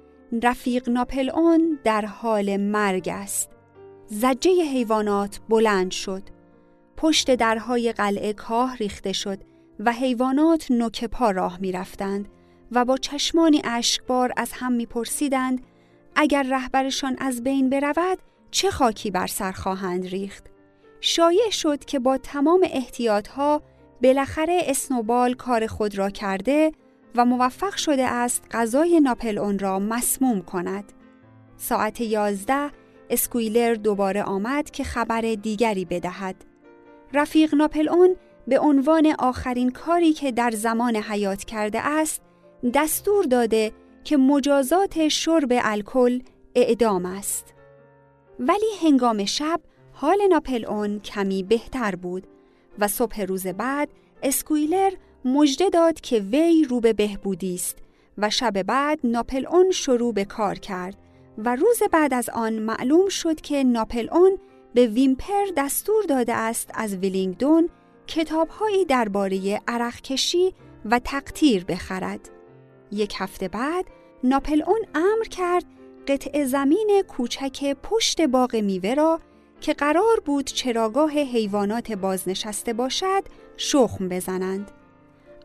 رفیق 0.43 0.89
ناپل 0.89 1.31
اون 1.31 1.79
در 1.85 2.05
حال 2.07 2.57
مرگ 2.57 3.09
است. 3.13 3.51
زجه 4.07 4.51
حیوانات 4.51 5.41
بلند 5.49 5.91
شد. 5.91 6.23
پشت 6.97 7.35
درهای 7.35 7.93
قلعه 7.93 8.33
کاه 8.33 8.77
ریخته 8.77 9.13
شد 9.13 9.39
و 9.81 9.93
حیوانات 9.93 10.71
نوک 10.71 11.05
پا 11.05 11.31
راه 11.31 11.59
می 11.61 11.73
رفتند 11.73 12.29
و 12.73 12.85
با 12.85 12.97
چشمانی 12.97 13.63
اشکبار 13.65 14.33
از 14.37 14.53
هم 14.53 14.73
می 14.73 14.87
پرسیدند 14.87 15.67
اگر 16.17 16.43
رهبرشان 16.43 17.17
از 17.19 17.43
بین 17.43 17.71
برود 17.71 18.19
چه 18.51 18.71
خاکی 18.71 19.11
بر 19.11 19.27
سر 19.27 19.53
خواهند 19.53 20.07
ریخت. 20.07 20.45
شایع 21.01 21.51
شد 21.51 21.85
که 21.85 21.99
با 21.99 22.19
تمام 22.19 22.61
احتیاطها 22.73 23.63
بالاخره 24.05 24.63
اسنوبال 24.67 25.35
کار 25.35 25.67
خود 25.67 25.99
را 25.99 26.11
کرده 26.11 26.73
و 27.15 27.25
موفق 27.25 27.77
شده 27.77 28.07
است 28.07 28.45
غذای 28.51 29.01
ناپل 29.01 29.39
اون 29.39 29.59
را 29.59 29.79
مسموم 29.79 30.43
کند. 30.43 30.93
ساعت 31.57 32.01
یازده 32.01 32.71
اسکویلر 33.11 33.75
دوباره 33.75 34.23
آمد 34.23 34.71
که 34.71 34.85
خبر 34.85 35.21
دیگری 35.21 35.85
بدهد. 35.85 36.37
رفیق 37.15 37.55
ناپل 37.55 37.89
اون 37.89 38.17
به 38.49 38.59
عنوان 38.59 39.15
آخرین 39.19 39.71
کاری 39.71 40.13
که 40.13 40.33
در 40.33 40.51
زمان 40.51 40.97
حیات 40.97 41.45
کرده 41.45 41.81
است 41.81 42.23
دستور 42.75 43.25
داده 43.25 43.73
که 44.05 44.17
مجازات 44.17 45.09
شرب 45.09 45.49
الکل 45.51 46.21
اعدام 46.55 47.07
است. 47.07 47.55
ولی 48.39 48.67
هنگام 48.83 49.25
شب 49.25 49.61
حال 49.93 50.19
ناپل 50.31 50.65
اون 50.65 51.01
کمی 51.01 51.43
بهتر 51.43 51.95
بود 51.95 52.34
و 52.79 52.89
صبح 52.89 53.23
روز 53.23 53.47
بعد 53.47 53.89
اسکویلر 54.23 54.93
مژده 55.25 55.71
داد 55.71 56.01
که 56.01 56.19
وی 56.19 56.67
رو 56.71 56.81
به 56.81 56.93
بهبودی 56.93 57.55
است 57.55 57.79
و 58.19 58.31
شب 58.31 58.63
بعد 58.63 58.99
ناپل 59.05 59.47
اون 59.47 59.71
شروع 59.71 60.13
به 60.13 60.25
کار 60.25 60.59
کرد 60.59 60.97
و 61.39 61.57
روز 61.57 61.83
بعد 61.93 62.15
از 62.15 62.31
آن 62.31 62.53
معلوم 62.53 63.09
شد 63.09 63.41
که 63.41 63.65
ناپل 63.65 64.09
اون 64.13 64.39
به 64.75 64.87
ویمپر 64.87 65.45
دستور 65.57 66.05
داده 66.05 66.35
است 66.35 66.71
از 66.75 66.95
ویلینگدون 66.95 67.69
کتابهایی 68.07 68.85
درباره 68.85 69.61
عرقکشی 69.69 70.55
و 70.85 70.99
تقطیر 70.99 71.65
بخرد. 71.65 72.31
یک 72.93 73.15
هفته 73.19 73.49
بعد 73.49 73.85
ناپل 74.25 74.63
اون 74.67 74.81
امر 74.95 75.25
کرد 75.25 75.65
قطع 76.09 76.45
زمین 76.45 77.03
کوچک 77.09 77.77
پشت 77.83 78.21
باغ 78.21 78.57
میوه 78.57 78.95
را 78.95 79.21
که 79.65 79.75
قرار 79.75 80.21
بود 80.25 80.45
چراگاه 80.45 81.11
حیوانات 81.13 81.93
بازنشسته 81.93 82.73
باشد 82.73 83.23
شخم 83.57 84.09
بزنند. 84.09 84.71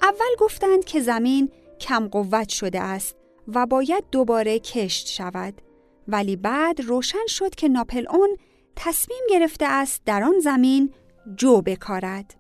اول 0.02 0.36
گفتند 0.40 0.86
که 0.86 1.00
زمین 1.02 1.52
کم 1.80 2.08
قوت 2.08 2.50
شده 2.50 2.82
است 2.82 3.16
و 3.48 3.66
باید 3.66 4.04
دوباره 4.12 4.60
کشت 4.60 5.08
شود. 5.08 5.62
ولی 6.08 6.36
بعد 6.36 6.82
روشن 6.82 7.28
شد 7.28 7.56
که 7.56 7.68
ناپل 7.68 8.06
اون 8.10 8.38
تصمیم 8.76 9.22
گرفته 9.30 9.66
است 9.66 10.02
در 10.06 10.24
آن 10.24 10.40
زمین 10.40 10.94
جو 11.36 11.62
بکارد. 11.62 12.36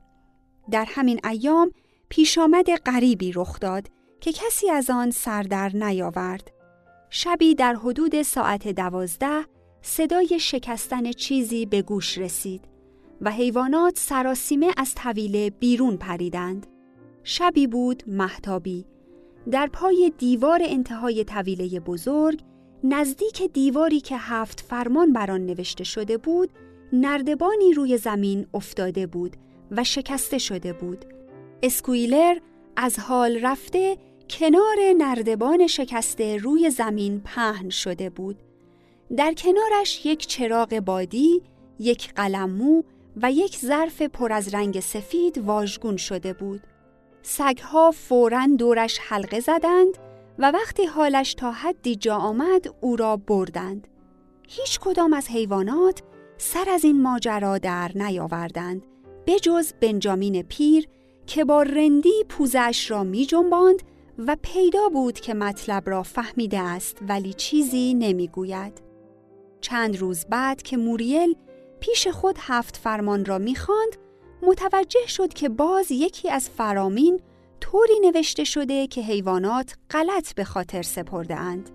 در 0.71 0.85
همین 0.87 1.19
ایام 1.25 1.71
پیش 2.09 2.37
آمد 2.37 2.75
غریبی 2.75 3.31
رخ 3.31 3.59
داد 3.59 3.87
که 4.21 4.31
کسی 4.31 4.69
از 4.69 4.89
آن 4.89 5.11
سردر 5.11 5.75
نیاورد. 5.75 6.51
شبی 7.09 7.55
در 7.55 7.73
حدود 7.73 8.21
ساعت 8.21 8.67
دوازده 8.67 9.45
صدای 9.81 10.39
شکستن 10.39 11.11
چیزی 11.11 11.65
به 11.65 11.81
گوش 11.81 12.17
رسید 12.17 12.65
و 13.21 13.31
حیوانات 13.31 13.99
سراسیمه 13.99 14.71
از 14.77 14.95
طویله 14.95 15.49
بیرون 15.49 15.97
پریدند. 15.97 16.67
شبی 17.23 17.67
بود 17.67 18.03
محتابی. 18.07 18.85
در 19.51 19.67
پای 19.67 20.11
دیوار 20.17 20.61
انتهای 20.63 21.23
طویله 21.23 21.79
بزرگ 21.79 22.41
نزدیک 22.83 23.41
دیواری 23.53 23.99
که 23.99 24.17
هفت 24.17 24.59
فرمان 24.59 25.13
بر 25.13 25.31
آن 25.31 25.45
نوشته 25.45 25.83
شده 25.83 26.17
بود 26.17 26.49
نردبانی 26.93 27.73
روی 27.73 27.97
زمین 27.97 28.47
افتاده 28.53 29.07
بود 29.07 29.37
و 29.71 29.83
شکسته 29.83 30.37
شده 30.37 30.73
بود 30.73 31.05
اسکویلر 31.63 32.37
از 32.75 32.99
حال 32.99 33.39
رفته 33.41 33.97
کنار 34.29 34.77
نردبان 34.97 35.67
شکسته 35.67 36.37
روی 36.37 36.69
زمین 36.69 37.21
پهن 37.25 37.69
شده 37.69 38.09
بود 38.09 38.35
در 39.17 39.33
کنارش 39.33 40.05
یک 40.05 40.27
چراغ 40.27 40.79
بادی، 40.79 41.41
یک 41.79 42.13
قلممو 42.13 42.83
و 43.21 43.31
یک 43.31 43.57
ظرف 43.57 44.01
پر 44.01 44.33
از 44.33 44.53
رنگ 44.53 44.79
سفید 44.79 45.37
واژگون 45.37 45.97
شده 45.97 46.33
بود. 46.33 46.61
سگها 47.21 47.91
فوراً 47.91 48.47
دورش 48.57 48.99
حلقه 48.99 49.39
زدند 49.39 49.97
و 50.39 50.51
وقتی 50.51 50.85
حالش 50.85 51.33
تا 51.33 51.51
حدی 51.51 51.95
جا 51.95 52.15
آمد 52.15 52.65
او 52.81 52.95
را 52.95 53.17
بردند. 53.17 53.87
هیچ 54.47 54.79
کدام 54.79 55.13
از 55.13 55.27
حیوانات 55.27 56.01
سر 56.37 56.69
از 56.69 56.83
این 56.83 57.01
ماجرا 57.01 57.57
در 57.57 57.91
نیاوردند 57.95 58.85
بجز 59.27 59.73
بنجامین 59.81 60.41
پیر 60.41 60.87
که 61.25 61.45
با 61.45 61.63
رندی 61.63 62.23
پوزش 62.29 62.91
را 62.91 63.03
می 63.03 63.25
جنباند 63.25 63.83
و 64.17 64.37
پیدا 64.41 64.89
بود 64.89 65.19
که 65.19 65.33
مطلب 65.33 65.89
را 65.89 66.03
فهمیده 66.03 66.59
است 66.59 66.97
ولی 67.07 67.33
چیزی 67.33 67.93
نمی‌گوید. 67.93 68.88
چند 69.61 69.97
روز 69.97 70.25
بعد 70.25 70.61
که 70.61 70.77
موریل 70.77 71.35
پیش 71.79 72.07
خود 72.07 72.35
هفت 72.39 72.77
فرمان 72.77 73.25
را 73.25 73.37
می‌خواند 73.37 73.97
متوجه 74.41 75.07
شد 75.07 75.33
که 75.33 75.49
باز 75.49 75.91
یکی 75.91 76.29
از 76.29 76.49
فرامین 76.49 77.21
طوری 77.61 77.99
نوشته 77.99 78.43
شده 78.43 78.87
که 78.87 79.01
حیوانات 79.01 79.75
غلط 79.89 80.33
به 80.33 80.43
خاطر 80.43 80.81
سپرده 80.81 81.35
اند. 81.35 81.69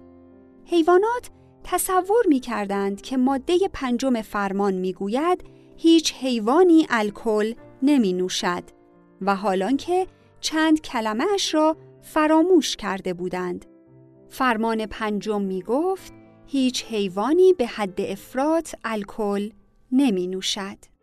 حیوانات 0.64 1.30
تصور 1.64 2.26
می 2.28 2.40
کردند 2.40 3.02
که 3.02 3.16
ماده 3.16 3.58
پنجم 3.72 4.22
فرمان 4.22 4.74
می 4.74 4.92
گوید 4.92 5.44
هیچ 5.76 6.14
حیوانی 6.14 6.86
الکل 6.90 7.54
نمی 7.82 8.12
نوشد 8.12 8.62
و 9.20 9.36
حالان 9.36 9.76
که 9.76 10.06
چند 10.40 10.80
کلمه 10.80 11.24
را 11.52 11.76
فراموش 12.02 12.76
کرده 12.76 13.14
بودند. 13.14 13.64
فرمان 14.28 14.86
پنجم 14.86 15.42
می 15.42 15.62
گفت 15.62 16.12
هیچ 16.54 16.84
حیوانی 16.84 17.52
به 17.52 17.66
حد 17.66 18.00
افراط 18.00 18.74
الکل 18.84 19.50
نمی 19.92 20.26
نوشد. 20.26 20.93